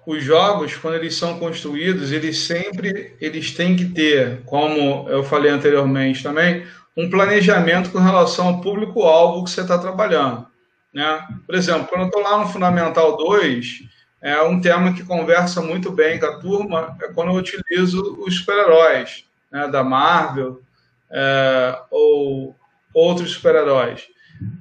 os 0.07 0.23
jogos, 0.23 0.77
quando 0.77 0.95
eles 0.95 1.15
são 1.15 1.39
construídos, 1.39 2.13
eles 2.13 2.39
sempre 2.39 3.17
eles 3.21 3.53
têm 3.53 3.75
que 3.75 3.87
ter, 3.87 4.43
como 4.45 5.09
eu 5.09 5.25
falei 5.25 5.51
anteriormente 5.51 6.23
também, 6.23 6.65
um 6.97 7.11
planejamento 7.11 7.91
com 7.91 7.99
relação 7.99 8.49
ao 8.49 8.61
público-alvo 8.61 9.45
que 9.45 9.51
você 9.51 9.61
está 9.61 9.77
trabalhando. 9.77 10.47
Né? 10.95 11.27
Por 11.45 11.55
exemplo, 11.55 11.89
quando 11.89 12.03
eu 12.03 12.07
estou 12.07 12.23
lá 12.23 12.39
no 12.39 12.49
Fundamental 12.49 13.17
2, 13.17 13.83
é 14.23 14.41
um 14.43 14.61
tema 14.61 14.95
que 14.95 15.05
conversa 15.05 15.61
muito 15.61 15.91
bem 15.91 16.19
com 16.19 16.27
a 16.27 16.39
turma 16.39 16.97
é 17.03 17.13
quando 17.13 17.33
eu 17.33 17.35
utilizo 17.35 18.17
os 18.27 18.39
super-heróis 18.39 19.25
né, 19.53 19.69
da 19.69 19.85
Marvel 19.85 20.63
é, 21.11 21.79
ou 21.91 22.57
outros 22.95 23.33
super-heróis. 23.33 24.07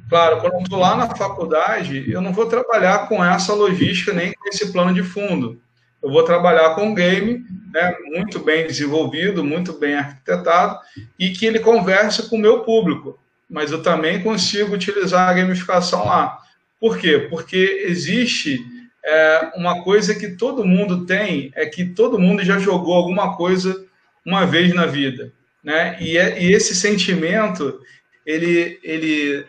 Claro, 0.09 0.39
quando 0.39 0.53
eu 0.53 0.61
estou 0.61 0.79
lá 0.79 0.95
na 0.95 1.15
faculdade, 1.15 2.09
eu 2.09 2.21
não 2.21 2.31
vou 2.31 2.45
trabalhar 2.45 3.07
com 3.07 3.23
essa 3.23 3.53
logística 3.53 4.13
nem 4.13 4.33
com 4.33 4.47
esse 4.47 4.71
plano 4.71 4.93
de 4.93 5.03
fundo. 5.03 5.61
Eu 6.01 6.11
vou 6.11 6.23
trabalhar 6.23 6.75
com 6.75 6.87
um 6.87 6.93
game 6.93 7.43
né, 7.73 7.95
muito 8.05 8.39
bem 8.39 8.67
desenvolvido, 8.67 9.43
muito 9.43 9.73
bem 9.73 9.95
arquitetado 9.95 10.79
e 11.17 11.29
que 11.29 11.45
ele 11.45 11.59
conversa 11.59 12.23
com 12.23 12.35
o 12.35 12.39
meu 12.39 12.59
público. 12.59 13.19
Mas 13.49 13.71
eu 13.71 13.81
também 13.81 14.21
consigo 14.21 14.75
utilizar 14.75 15.29
a 15.29 15.33
gamificação 15.33 16.05
lá. 16.05 16.39
Por 16.79 16.97
quê? 16.97 17.27
Porque 17.29 17.83
existe 17.87 18.59
é, 19.03 19.51
uma 19.55 19.83
coisa 19.83 20.15
que 20.15 20.29
todo 20.29 20.65
mundo 20.65 21.05
tem 21.05 21.51
é 21.55 21.65
que 21.65 21.85
todo 21.85 22.19
mundo 22.19 22.43
já 22.43 22.59
jogou 22.59 22.93
alguma 22.93 23.35
coisa 23.35 23.85
uma 24.25 24.45
vez 24.45 24.73
na 24.73 24.85
vida, 24.85 25.31
né? 25.65 25.97
E, 25.99 26.15
é, 26.15 26.39
e 26.39 26.53
esse 26.53 26.75
sentimento 26.75 27.81
ele, 28.23 28.79
ele 28.83 29.45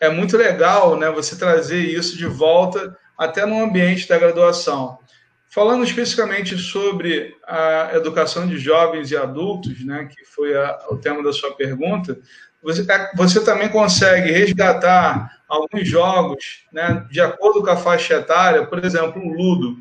é 0.00 0.08
muito 0.08 0.34
legal, 0.36 0.96
né? 0.96 1.10
Você 1.10 1.36
trazer 1.36 1.80
isso 1.80 2.16
de 2.16 2.26
volta 2.26 2.96
até 3.18 3.44
no 3.44 3.62
ambiente 3.62 4.08
da 4.08 4.18
graduação. 4.18 4.98
Falando 5.50 5.84
especificamente 5.84 6.56
sobre 6.56 7.36
a 7.46 7.90
educação 7.92 8.46
de 8.46 8.56
jovens 8.56 9.10
e 9.10 9.16
adultos, 9.16 9.84
né, 9.84 10.08
que 10.10 10.24
foi 10.24 10.56
a, 10.56 10.86
o 10.88 10.96
tema 10.96 11.22
da 11.22 11.30
sua 11.30 11.54
pergunta, 11.54 12.18
você, 12.62 12.86
você 13.14 13.44
também 13.44 13.68
consegue 13.68 14.32
resgatar 14.32 15.30
alguns 15.46 15.86
jogos 15.86 16.64
né, 16.72 17.06
de 17.10 17.20
acordo 17.20 17.62
com 17.62 17.68
a 17.68 17.76
faixa 17.76 18.14
etária, 18.14 18.64
por 18.64 18.82
exemplo, 18.82 19.20
o 19.20 19.28
Ludo. 19.28 19.76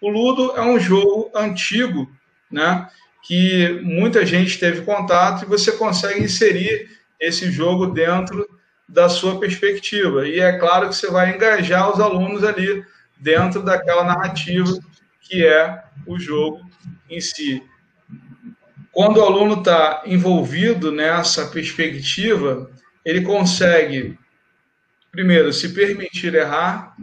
O 0.00 0.08
Ludo 0.08 0.52
é 0.56 0.62
um 0.62 0.78
jogo 0.78 1.32
antigo, 1.34 2.08
né, 2.48 2.88
que 3.26 3.80
muita 3.82 4.24
gente 4.24 4.58
teve 4.58 4.82
contato 4.82 5.42
e 5.42 5.48
você 5.48 5.72
consegue 5.72 6.22
inserir 6.22 6.88
esse 7.18 7.50
jogo 7.50 7.86
dentro 7.86 8.46
da 8.88 9.08
sua 9.08 9.40
perspectiva. 9.40 10.28
E 10.28 10.38
é 10.38 10.58
claro 10.58 10.88
que 10.88 10.94
você 10.94 11.10
vai 11.10 11.34
engajar 11.34 11.92
os 11.92 11.98
alunos 11.98 12.44
ali 12.44 12.84
dentro 13.18 13.62
daquela 13.62 14.04
narrativa 14.04 14.78
que 15.22 15.44
é 15.44 15.82
o 16.06 16.18
jogo 16.18 16.60
em 17.10 17.20
si. 17.20 17.62
Quando 18.92 19.16
o 19.18 19.24
aluno 19.24 19.58
está 19.58 20.02
envolvido 20.06 20.92
nessa 20.92 21.46
perspectiva, 21.46 22.70
ele 23.04 23.22
consegue, 23.22 24.16
primeiro, 25.10 25.52
se 25.52 25.70
permitir 25.70 26.34
errar, 26.34 26.94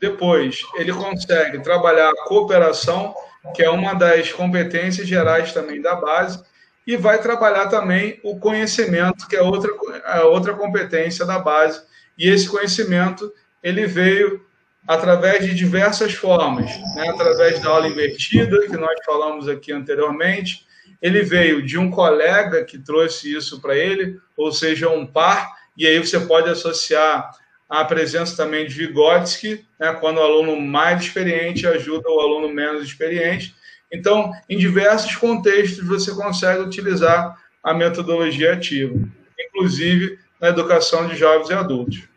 depois, 0.00 0.62
ele 0.74 0.92
consegue 0.92 1.62
trabalhar 1.62 2.10
a 2.10 2.24
cooperação, 2.24 3.14
que 3.54 3.62
é 3.62 3.70
uma 3.70 3.94
das 3.94 4.32
competências 4.32 5.06
gerais 5.06 5.52
também 5.52 5.80
da 5.80 5.96
base, 5.96 6.42
e 6.86 6.96
vai 6.96 7.20
trabalhar 7.20 7.68
também 7.68 8.18
o 8.22 8.38
conhecimento, 8.38 9.28
que 9.28 9.36
é 9.36 9.42
outra, 9.42 9.70
é 10.06 10.22
outra 10.22 10.54
competência 10.54 11.24
da 11.24 11.38
base. 11.38 11.80
E 12.18 12.28
esse 12.28 12.48
conhecimento 12.48 13.32
ele 13.62 13.86
veio 13.86 14.44
através 14.86 15.44
de 15.44 15.54
diversas 15.54 16.14
formas, 16.14 16.70
né? 16.94 17.08
através 17.08 17.60
da 17.60 17.68
aula 17.68 17.86
invertida, 17.86 18.66
que 18.66 18.76
nós 18.76 18.98
falamos 19.04 19.48
aqui 19.48 19.72
anteriormente, 19.72 20.66
ele 21.00 21.22
veio 21.22 21.64
de 21.64 21.78
um 21.78 21.90
colega 21.90 22.64
que 22.64 22.78
trouxe 22.78 23.34
isso 23.34 23.60
para 23.60 23.76
ele, 23.76 24.18
ou 24.36 24.52
seja, 24.52 24.88
um 24.88 25.06
par, 25.06 25.54
e 25.76 25.86
aí 25.86 25.98
você 25.98 26.20
pode 26.20 26.50
associar 26.50 27.30
a 27.70 27.84
presença 27.84 28.36
também 28.36 28.66
de 28.66 28.74
Vygotsky, 28.74 29.64
né, 29.78 29.92
quando 29.94 30.18
o 30.18 30.22
aluno 30.22 30.60
mais 30.60 31.02
experiente 31.02 31.68
ajuda 31.68 32.10
o 32.10 32.20
aluno 32.20 32.52
menos 32.52 32.82
experiente. 32.82 33.54
Então, 33.92 34.32
em 34.48 34.58
diversos 34.58 35.14
contextos, 35.14 35.86
você 35.86 36.12
consegue 36.12 36.60
utilizar 36.62 37.38
a 37.62 37.72
metodologia 37.72 38.54
ativa. 38.54 38.94
inclusive 39.38 40.18
na 40.40 40.48
educação 40.48 41.06
de 41.06 41.16
jovens 41.16 41.50
e 41.50 41.52
adultos. 41.52 42.08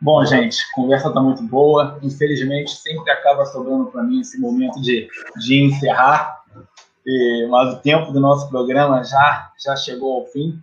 Bom, 0.00 0.24
gente, 0.24 0.58
a 0.60 0.74
conversa 0.74 1.08
está 1.08 1.20
muito 1.20 1.42
boa. 1.42 1.98
Infelizmente, 2.02 2.72
sempre 2.72 3.10
acaba 3.10 3.46
sobrando 3.46 3.86
para 3.86 4.02
mim 4.02 4.20
esse 4.20 4.38
momento 4.38 4.80
de, 4.80 5.08
de 5.38 5.62
encerrar, 5.62 6.42
e, 7.06 7.46
mas 7.50 7.74
o 7.74 7.78
tempo 7.78 8.12
do 8.12 8.20
nosso 8.20 8.48
programa 8.48 9.02
já, 9.04 9.50
já 9.64 9.76
chegou 9.76 10.20
ao 10.20 10.26
fim. 10.26 10.60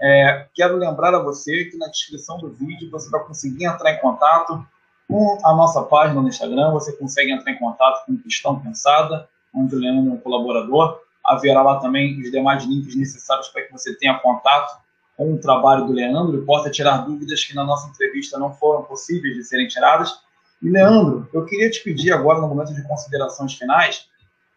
É, 0.00 0.46
quero 0.54 0.76
lembrar 0.76 1.14
a 1.14 1.18
você 1.18 1.66
que 1.66 1.76
na 1.76 1.88
descrição 1.88 2.38
do 2.38 2.50
vídeo 2.50 2.90
você 2.90 3.08
vai 3.10 3.22
conseguir 3.24 3.64
entrar 3.64 3.92
em 3.92 3.98
contato 3.98 4.64
com 5.08 5.38
a 5.44 5.54
nossa 5.54 5.82
página 5.82 6.20
no 6.20 6.28
Instagram. 6.28 6.72
Você 6.72 6.92
consegue 6.92 7.32
entrar 7.32 7.52
em 7.52 7.58
contato 7.58 8.04
com 8.06 8.16
Questão 8.18 8.58
Pensada, 8.60 9.28
onde 9.54 9.74
o 9.74 9.78
Leandro 9.78 10.10
é 10.10 10.14
um 10.14 10.18
colaborador. 10.18 11.00
Haverá 11.24 11.62
lá 11.62 11.80
também 11.80 12.20
os 12.20 12.30
demais 12.30 12.64
links 12.64 12.94
necessários 12.94 13.48
para 13.48 13.62
que 13.62 13.72
você 13.72 13.94
tenha 13.96 14.18
contato 14.18 14.76
com 15.16 15.32
o 15.32 15.38
trabalho 15.38 15.86
do 15.86 15.92
Leandro 15.92 16.36
e 16.36 16.44
possa 16.44 16.70
tirar 16.70 16.98
dúvidas 16.98 17.42
que 17.44 17.54
na 17.54 17.64
nossa 17.64 17.88
entrevista 17.88 18.38
não 18.38 18.52
foram 18.52 18.82
possíveis 18.82 19.34
de 19.34 19.44
serem 19.44 19.66
tiradas. 19.66 20.20
E, 20.62 20.68
Leandro, 20.68 21.28
eu 21.32 21.44
queria 21.44 21.70
te 21.70 21.82
pedir 21.82 22.12
agora, 22.12 22.40
no 22.40 22.48
momento 22.48 22.74
de 22.74 22.82
considerações 22.86 23.54
finais, 23.54 24.06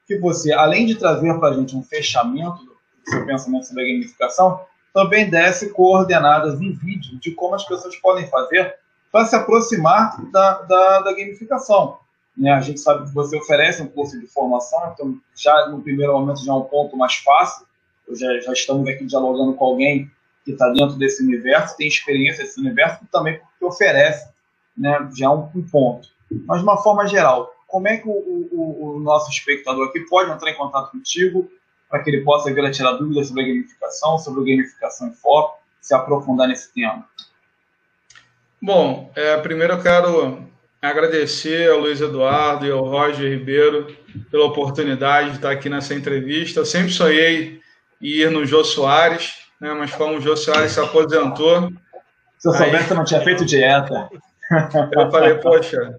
que 0.06 0.18
você, 0.18 0.52
além 0.52 0.86
de 0.86 0.96
trazer 0.96 1.38
para 1.40 1.50
a 1.50 1.54
gente 1.54 1.76
um 1.76 1.84
fechamento 1.84 2.66
do 2.66 2.76
seu 3.10 3.26
pensamento 3.26 3.68
sobre 3.68 3.84
a 3.84 3.94
gamificação, 3.94 4.62
também 4.94 5.30
desse 5.30 5.70
coordenadas 5.72 6.60
em 6.62 6.72
vídeo 6.74 7.20
de 7.20 7.32
como 7.32 7.56
as 7.56 7.66
pessoas 7.66 7.96
podem 7.98 8.28
fazer 8.28 8.76
para 9.12 9.26
se 9.26 9.36
aproximar 9.36 10.24
da, 10.32 10.62
da, 10.62 11.02
da 11.02 11.14
gamificação. 11.14 11.98
Né? 12.38 12.52
A 12.52 12.62
gente 12.62 12.80
sabe 12.80 13.08
que 13.08 13.14
você 13.14 13.38
oferece 13.38 13.82
um 13.82 13.88
curso 13.88 14.20
de 14.20 14.28
formação, 14.28 14.92
então 14.94 15.18
já 15.36 15.68
no 15.68 15.82
primeiro 15.82 16.14
momento 16.14 16.44
já 16.44 16.52
é 16.52 16.56
um 16.56 16.64
ponto 16.64 16.96
mais 16.96 17.16
fácil. 17.16 17.66
Já, 18.12 18.40
já 18.40 18.54
estamos 18.54 18.88
aqui 18.88 19.06
dialogando 19.06 19.54
com 19.54 19.66
alguém 19.66 20.10
que 20.44 20.52
está 20.52 20.70
dentro 20.70 20.98
desse 20.98 21.22
universo, 21.24 21.78
tem 21.78 21.88
experiência 21.88 22.44
desse 22.44 22.60
universo, 22.60 23.04
e 23.04 23.08
também 23.08 23.38
porque 23.40 23.66
oferece 23.66 24.30
né, 24.76 25.10
já 25.16 25.30
um, 25.30 25.50
um 25.54 25.62
ponto. 25.62 26.08
Mas, 26.46 26.60
de 26.60 26.64
uma 26.64 26.78
forma 26.78 27.06
geral, 27.08 27.54
como 27.68 27.88
é 27.88 27.98
que 27.98 28.08
o, 28.08 28.12
o, 28.12 28.96
o, 28.96 29.00
nosso 29.00 29.30
espectador 29.30 29.90
aqui 29.90 30.00
pode 30.02 30.32
entrar 30.32 30.50
em 30.50 30.56
contato 30.56 30.92
contigo 30.92 31.50
para 31.90 32.04
que 32.04 32.10
ele 32.10 32.22
possa 32.22 32.54
vir 32.54 32.64
a 32.64 32.72
tirar 32.72 32.94
dúvidas 32.94 33.28
sobre 33.28 33.44
a 33.44 33.48
gamificação, 33.48 34.18
sobre 34.18 34.42
a 34.42 34.56
gamificação 34.56 35.08
em 35.08 35.14
foco, 35.14 35.60
se 35.82 35.94
aprofundar 35.94 36.48
nesse 36.48 36.74
tema? 36.74 37.06
Bom, 38.62 39.12
é, 39.16 39.38
primeiro 39.38 39.74
eu 39.74 39.82
quero 39.82 40.50
agradecer 40.82 41.70
ao 41.72 41.80
Luiz 41.80 42.00
Eduardo 42.00 42.66
e 42.66 42.72
ao 42.72 42.86
Roger 42.86 43.30
Ribeiro 43.30 43.96
pela 44.30 44.46
oportunidade 44.46 45.32
de 45.32 45.36
estar 45.38 45.52
aqui 45.52 45.70
nessa 45.70 45.94
entrevista. 45.94 46.60
Eu 46.60 46.66
sempre 46.66 46.92
sonhei 46.92 47.60
ir 48.02 48.30
no 48.30 48.46
Jô 48.46 48.64
Soares, 48.64 49.34
né? 49.60 49.74
Mas 49.74 49.94
como 49.94 50.18
o 50.18 50.22
Jô 50.22 50.38
Soares 50.38 50.72
se 50.72 50.80
aposentou. 50.80 51.72
Se 52.38 52.48
eu 52.48 52.54
soubesse, 52.54 52.92
aí... 52.92 52.98
não 52.98 53.04
tinha 53.04 53.22
feito 53.22 53.46
dieta. 53.46 54.10
Eu 54.92 55.12
falei, 55.12 55.36
poxa, 55.36 55.96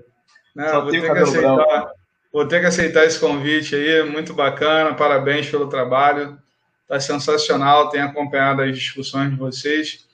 né, 0.57 0.73
vou, 0.73 0.91
ter 0.91 1.03
que 1.03 1.19
aceitar, 1.19 1.93
vou 2.33 2.47
ter 2.47 2.61
que 2.61 2.67
aceitar 2.67 3.05
esse 3.05 3.19
convite 3.19 3.75
aí, 3.75 4.03
muito 4.05 4.33
bacana, 4.33 4.95
parabéns 4.95 5.49
pelo 5.49 5.69
trabalho, 5.69 6.39
está 6.83 7.01
sensacional, 7.01 7.89
tenho 7.89 8.05
acompanhado 8.05 8.63
as 8.63 8.77
discussões 8.77 9.31
de 9.31 9.37
vocês. 9.37 10.07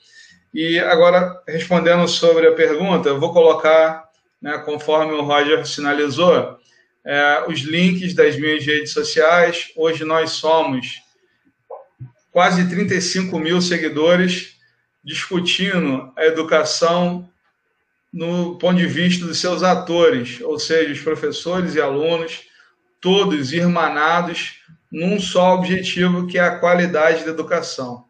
E 0.53 0.79
agora, 0.79 1.41
respondendo 1.47 2.07
sobre 2.07 2.47
a 2.47 2.53
pergunta, 2.53 3.09
eu 3.09 3.19
vou 3.19 3.33
colocar, 3.33 4.09
né, 4.41 4.57
conforme 4.59 5.13
o 5.13 5.21
Roger 5.21 5.65
sinalizou, 5.67 6.57
é, 7.05 7.45
os 7.47 7.61
links 7.61 8.13
das 8.13 8.37
minhas 8.37 8.65
redes 8.65 8.91
sociais. 8.91 9.71
Hoje 9.75 10.03
nós 10.03 10.31
somos 10.31 11.01
quase 12.31 12.67
35 12.69 13.39
mil 13.39 13.61
seguidores 13.61 14.57
discutindo 15.03 16.11
a 16.17 16.25
educação 16.25 17.29
no 18.17 18.57
ponto 18.57 18.77
de 18.77 18.87
vista 18.87 19.27
dos 19.27 19.39
seus 19.39 19.61
atores, 19.61 20.41
ou 20.41 20.57
seja, 20.57 20.91
os 20.91 20.99
professores 20.99 21.75
e 21.75 21.79
alunos, 21.79 22.41
todos 22.99 23.53
irmanados 23.53 24.55
num 24.91 25.19
só 25.19 25.53
objetivo, 25.53 26.25
que 26.25 26.39
é 26.39 26.41
a 26.41 26.57
qualidade 26.57 27.23
da 27.23 27.29
educação. 27.29 28.05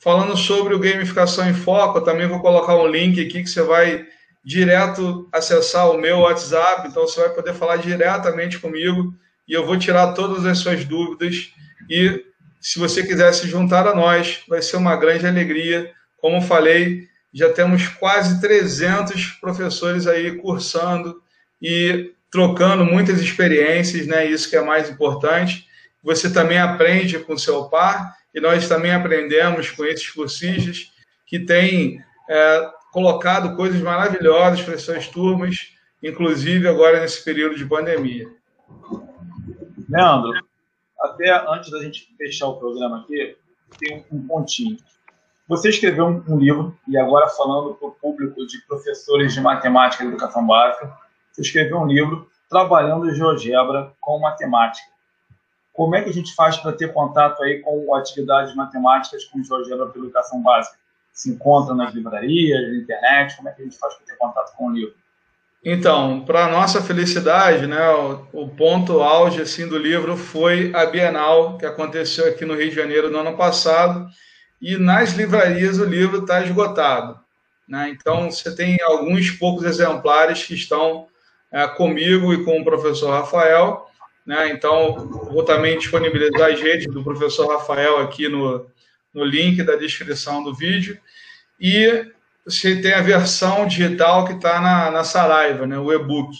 Falando 0.00 0.36
sobre 0.36 0.74
o 0.74 0.78
Gamificação 0.80 1.48
em 1.48 1.54
Foco, 1.54 1.98
eu 1.98 2.02
também 2.02 2.26
vou 2.26 2.40
colocar 2.40 2.74
um 2.74 2.88
link 2.88 3.24
aqui 3.24 3.44
que 3.44 3.48
você 3.48 3.62
vai 3.62 4.04
direto 4.44 5.28
acessar 5.32 5.88
o 5.88 5.98
meu 5.98 6.18
WhatsApp, 6.18 6.88
então 6.88 7.06
você 7.06 7.20
vai 7.20 7.30
poder 7.30 7.54
falar 7.54 7.76
diretamente 7.76 8.58
comigo 8.58 9.14
e 9.46 9.52
eu 9.52 9.64
vou 9.64 9.78
tirar 9.78 10.14
todas 10.14 10.44
as 10.44 10.58
suas 10.58 10.84
dúvidas 10.84 11.52
e 11.88 12.24
se 12.60 12.80
você 12.80 13.06
quiser 13.06 13.32
se 13.32 13.46
juntar 13.46 13.86
a 13.86 13.94
nós, 13.94 14.42
vai 14.48 14.60
ser 14.60 14.78
uma 14.78 14.96
grande 14.96 15.26
alegria. 15.26 15.92
Como 16.16 16.40
falei, 16.40 17.06
já 17.34 17.52
temos 17.52 17.88
quase 17.88 18.40
300 18.40 19.26
professores 19.40 20.06
aí 20.06 20.36
cursando 20.36 21.20
e 21.60 22.12
trocando 22.30 22.84
muitas 22.84 23.20
experiências, 23.20 24.06
né? 24.06 24.24
Isso 24.24 24.48
que 24.48 24.56
é 24.56 24.62
mais 24.62 24.88
importante. 24.88 25.66
Você 26.00 26.32
também 26.32 26.58
aprende 26.58 27.18
com 27.18 27.36
seu 27.36 27.64
par 27.64 28.14
e 28.32 28.40
nós 28.40 28.68
também 28.68 28.92
aprendemos 28.92 29.70
com 29.70 29.84
esses 29.84 30.08
cursistas 30.10 30.92
que 31.26 31.40
têm 31.40 32.00
é, 32.30 32.70
colocado 32.92 33.56
coisas 33.56 33.80
maravilhosas 33.80 34.62
para 34.62 34.74
as 34.74 34.82
suas 34.82 35.08
turmas, 35.08 35.72
inclusive 36.00 36.68
agora 36.68 37.00
nesse 37.00 37.24
período 37.24 37.56
de 37.56 37.66
pandemia. 37.66 38.28
Leandro, 39.88 40.32
até 41.00 41.30
antes 41.48 41.70
da 41.70 41.82
gente 41.82 42.14
fechar 42.16 42.46
o 42.46 42.58
programa 42.58 43.00
aqui, 43.00 43.36
tem 43.78 44.04
um 44.12 44.24
pontinho. 44.24 44.76
Você 45.46 45.68
escreveu 45.68 46.06
um, 46.06 46.38
livro, 46.38 46.76
e 46.88 46.96
agora 46.96 47.28
falando 47.28 47.74
para 47.74 47.88
o 47.88 47.92
público 47.92 48.46
de 48.46 48.58
professores 48.66 49.34
de 49.34 49.40
matemática 49.42 50.02
e 50.02 50.06
educação 50.06 50.46
básica, 50.46 50.90
você 51.30 51.42
escreveu 51.42 51.78
um 51.78 51.86
livro 51.86 52.30
trabalhando 52.48 53.14
GeoGebra 53.14 53.92
com 54.00 54.18
matemática. 54.18 54.88
Como 55.74 55.94
é 55.94 56.02
que 56.02 56.08
a 56.08 56.12
gente 56.12 56.34
faz 56.34 56.56
para 56.56 56.72
ter 56.72 56.94
contato 56.94 57.42
aí 57.42 57.60
com 57.60 57.94
atividades 57.94 58.54
matemáticas 58.54 59.24
com 59.24 59.42
GeoGebra 59.42 59.86
para 59.86 60.00
educação 60.00 60.42
básica? 60.42 60.78
Se 61.12 61.30
encontra 61.30 61.74
nas 61.74 61.92
livrarias, 61.92 62.62
na 62.70 62.78
internet? 62.78 63.36
Como 63.36 63.48
é 63.48 63.52
que 63.52 63.60
a 63.60 63.64
gente 63.64 63.78
faz 63.78 63.94
para 63.94 64.06
ter 64.06 64.16
contato 64.16 64.56
com 64.56 64.68
o 64.68 64.72
livro? 64.72 64.94
Então, 65.62 66.24
para 66.24 66.48
nossa 66.48 66.82
felicidade, 66.82 67.66
né, 67.66 67.90
o, 67.90 68.26
o, 68.32 68.48
ponto 68.48 69.02
auge 69.02 69.42
assim 69.42 69.66
do 69.66 69.78
livro 69.78 70.16
foi 70.16 70.72
a 70.74 70.86
Bienal 70.86 71.58
que 71.58 71.66
aconteceu 71.66 72.28
aqui 72.28 72.44
no 72.44 72.54
Rio 72.54 72.68
de 72.68 72.76
Janeiro 72.76 73.10
no 73.10 73.18
ano 73.18 73.36
passado 73.36 74.06
e 74.60 74.76
nas 74.76 75.12
livrarias 75.12 75.78
o 75.78 75.84
livro 75.84 76.20
está 76.20 76.42
esgotado. 76.42 77.18
Né? 77.68 77.90
Então, 77.90 78.30
você 78.30 78.54
tem 78.54 78.78
alguns 78.82 79.30
poucos 79.30 79.64
exemplares 79.64 80.44
que 80.44 80.54
estão 80.54 81.08
é, 81.50 81.66
comigo 81.66 82.32
e 82.32 82.44
com 82.44 82.60
o 82.60 82.64
professor 82.64 83.10
Rafael. 83.10 83.88
Né? 84.24 84.50
Então, 84.50 85.08
vou 85.30 85.44
também 85.44 85.78
disponibilizar 85.78 86.52
as 86.52 86.60
redes 86.60 86.92
do 86.92 87.02
professor 87.02 87.48
Rafael 87.48 87.98
aqui 87.98 88.28
no, 88.28 88.66
no 89.12 89.24
link 89.24 89.62
da 89.62 89.76
descrição 89.76 90.42
do 90.42 90.54
vídeo. 90.54 90.98
E 91.60 92.10
você 92.44 92.80
tem 92.80 92.92
a 92.92 93.00
versão 93.00 93.66
digital 93.66 94.26
que 94.26 94.34
está 94.34 94.60
na, 94.60 94.90
na 94.90 95.04
Saraiva, 95.04 95.66
né, 95.66 95.78
o 95.78 95.92
e-book, 95.92 96.30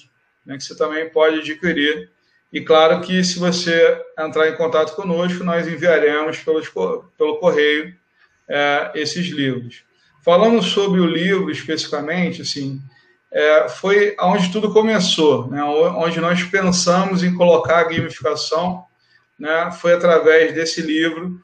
né, 0.45 0.57
que 0.57 0.65
você 0.65 0.77
também 0.77 1.09
pode 1.09 1.39
adquirir. 1.39 2.11
E 2.53 2.61
claro 2.61 3.01
que 3.01 3.25
se 3.25 3.39
você 3.39 4.01
entrar 4.19 4.49
em 4.49 4.57
contato 4.57 4.95
conosco, 4.95 5.43
nós 5.43 5.67
enviaremos 5.67 6.39
pelos, 6.39 6.69
pelo 6.69 7.39
correio 7.39 7.95
é, 8.49 8.91
esses 8.95 9.27
livros. 9.27 9.85
Falando 10.25 10.63
sobre 10.63 11.01
o 11.01 11.07
livro 11.07 11.51
especificamente, 11.51 12.43
assim, 12.43 12.81
é, 13.33 13.69
foi 13.69 14.17
onde 14.21 14.51
tudo 14.51 14.73
começou, 14.73 15.49
né, 15.51 15.63
onde 15.63 16.21
nós 16.21 16.43
pensamos 16.45 17.23
em 17.23 17.35
colocar 17.35 17.81
a 17.81 17.85
gamificação, 17.85 18.85
né, 19.39 19.71
foi 19.81 19.93
através 19.93 20.55
desse 20.55 20.81
livro 20.81 21.41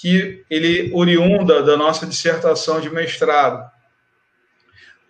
que 0.00 0.44
ele 0.50 0.90
oriunda 0.94 1.62
da 1.62 1.76
nossa 1.76 2.06
dissertação 2.06 2.80
de 2.80 2.90
mestrado, 2.90 3.70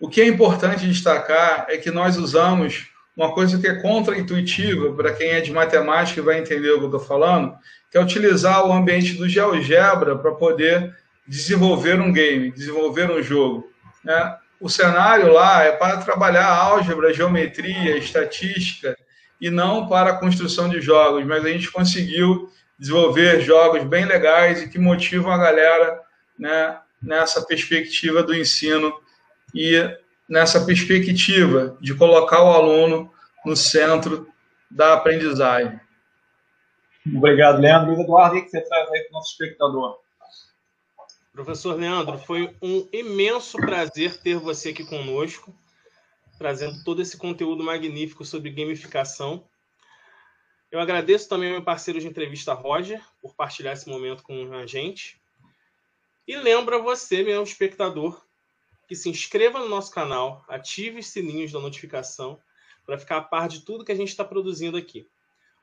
o 0.01 0.09
que 0.09 0.19
é 0.19 0.25
importante 0.25 0.87
destacar 0.87 1.67
é 1.69 1.77
que 1.77 1.91
nós 1.91 2.17
usamos 2.17 2.87
uma 3.15 3.35
coisa 3.35 3.59
que 3.59 3.67
é 3.67 3.79
contra-intuitiva 3.79 4.93
para 4.93 5.13
quem 5.13 5.29
é 5.29 5.41
de 5.41 5.51
matemática 5.51 6.19
e 6.19 6.23
vai 6.23 6.39
entender 6.39 6.71
o 6.71 6.79
que 6.79 6.85
eu 6.85 6.87
estou 6.87 6.99
falando, 6.99 7.55
que 7.91 7.99
é 7.99 8.01
utilizar 8.01 8.65
o 8.65 8.73
ambiente 8.73 9.13
do 9.13 9.29
GeoGebra 9.29 10.17
para 10.17 10.31
poder 10.31 10.91
desenvolver 11.27 11.99
um 11.99 12.11
game, 12.11 12.51
desenvolver 12.51 13.09
um 13.09 13.21
jogo. 13.21 13.71
Né? 14.03 14.37
O 14.59 14.69
cenário 14.69 15.31
lá 15.31 15.63
é 15.63 15.71
para 15.71 15.97
trabalhar 15.97 16.47
álgebra, 16.47 17.13
geometria, 17.13 17.97
estatística 17.97 18.95
e 19.39 19.49
não 19.49 19.87
para 19.87 20.11
a 20.11 20.17
construção 20.17 20.69
de 20.69 20.79
jogos, 20.81 21.25
mas 21.25 21.43
a 21.43 21.49
gente 21.49 21.71
conseguiu 21.71 22.49
desenvolver 22.77 23.41
jogos 23.41 23.83
bem 23.83 24.05
legais 24.05 24.61
e 24.61 24.69
que 24.69 24.79
motivam 24.79 25.31
a 25.31 25.37
galera 25.37 26.01
né, 26.37 26.79
nessa 27.01 27.45
perspectiva 27.45 28.23
do 28.23 28.35
ensino 28.35 28.93
e 29.53 29.77
nessa 30.27 30.65
perspectiva 30.65 31.77
de 31.81 31.93
colocar 31.93 32.43
o 32.43 32.51
aluno 32.51 33.11
no 33.45 33.55
centro 33.55 34.27
da 34.69 34.93
aprendizagem. 34.93 35.79
Obrigado, 37.15 37.59
Leandro. 37.59 37.99
Eduardo, 37.99 38.37
o 38.37 38.43
que 38.43 38.49
você 38.49 38.61
traz 38.61 38.89
aí 38.91 39.01
para 39.01 39.09
o 39.09 39.13
nosso 39.13 39.31
espectador? 39.31 40.00
Professor 41.31 41.77
Leandro, 41.79 42.17
foi 42.17 42.53
um 42.61 42.87
imenso 42.91 43.57
prazer 43.57 44.21
ter 44.21 44.37
você 44.37 44.69
aqui 44.69 44.83
conosco, 44.83 45.57
trazendo 46.37 46.83
todo 46.83 47.01
esse 47.01 47.17
conteúdo 47.17 47.63
magnífico 47.63 48.25
sobre 48.25 48.51
gamificação. 48.51 49.47
Eu 50.69 50.81
agradeço 50.81 51.29
também 51.29 51.47
ao 51.47 51.55
meu 51.55 51.63
parceiro 51.63 52.01
de 52.01 52.07
entrevista, 52.07 52.53
Roger, 52.53 53.01
por 53.21 53.33
partilhar 53.33 53.73
esse 53.73 53.87
momento 53.87 54.23
com 54.23 54.53
a 54.53 54.65
gente. 54.65 55.21
E 56.27 56.35
lembro 56.35 56.83
você, 56.83 57.23
meu 57.23 57.41
espectador, 57.43 58.21
que 58.85 58.95
se 58.95 59.09
inscreva 59.09 59.59
no 59.59 59.69
nosso 59.69 59.89
canal, 59.89 60.43
ative 60.49 60.99
os 60.99 61.07
sininhos 61.07 61.53
da 61.53 61.61
notificação 61.61 62.37
para 62.85 62.97
ficar 62.97 63.17
a 63.17 63.21
par 63.21 63.47
de 63.47 63.61
tudo 63.61 63.85
que 63.85 63.91
a 63.93 63.95
gente 63.95 64.09
está 64.09 64.25
produzindo 64.25 64.75
aqui. 64.75 65.07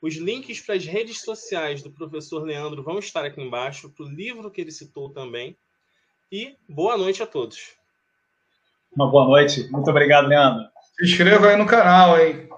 Os 0.01 0.15
links 0.15 0.61
para 0.61 0.75
as 0.75 0.85
redes 0.85 1.21
sociais 1.21 1.83
do 1.83 1.91
professor 1.91 2.43
Leandro 2.43 2.83
vão 2.83 2.99
estar 2.99 3.25
aqui 3.25 3.41
embaixo, 3.41 3.89
para 3.89 4.05
o 4.05 4.09
livro 4.09 4.49
que 4.49 4.61
ele 4.61 4.71
citou 4.71 5.09
também. 5.09 5.57
E 6.31 6.55
boa 6.67 6.97
noite 6.97 7.21
a 7.21 7.27
todos. 7.27 7.73
Uma 8.95 9.09
boa 9.09 9.25
noite. 9.25 9.69
Muito 9.71 9.89
obrigado, 9.89 10.27
Leandro. 10.27 10.67
Se 10.95 11.05
inscreva 11.05 11.49
aí 11.49 11.57
no 11.57 11.65
canal, 11.65 12.19
hein? 12.19 12.48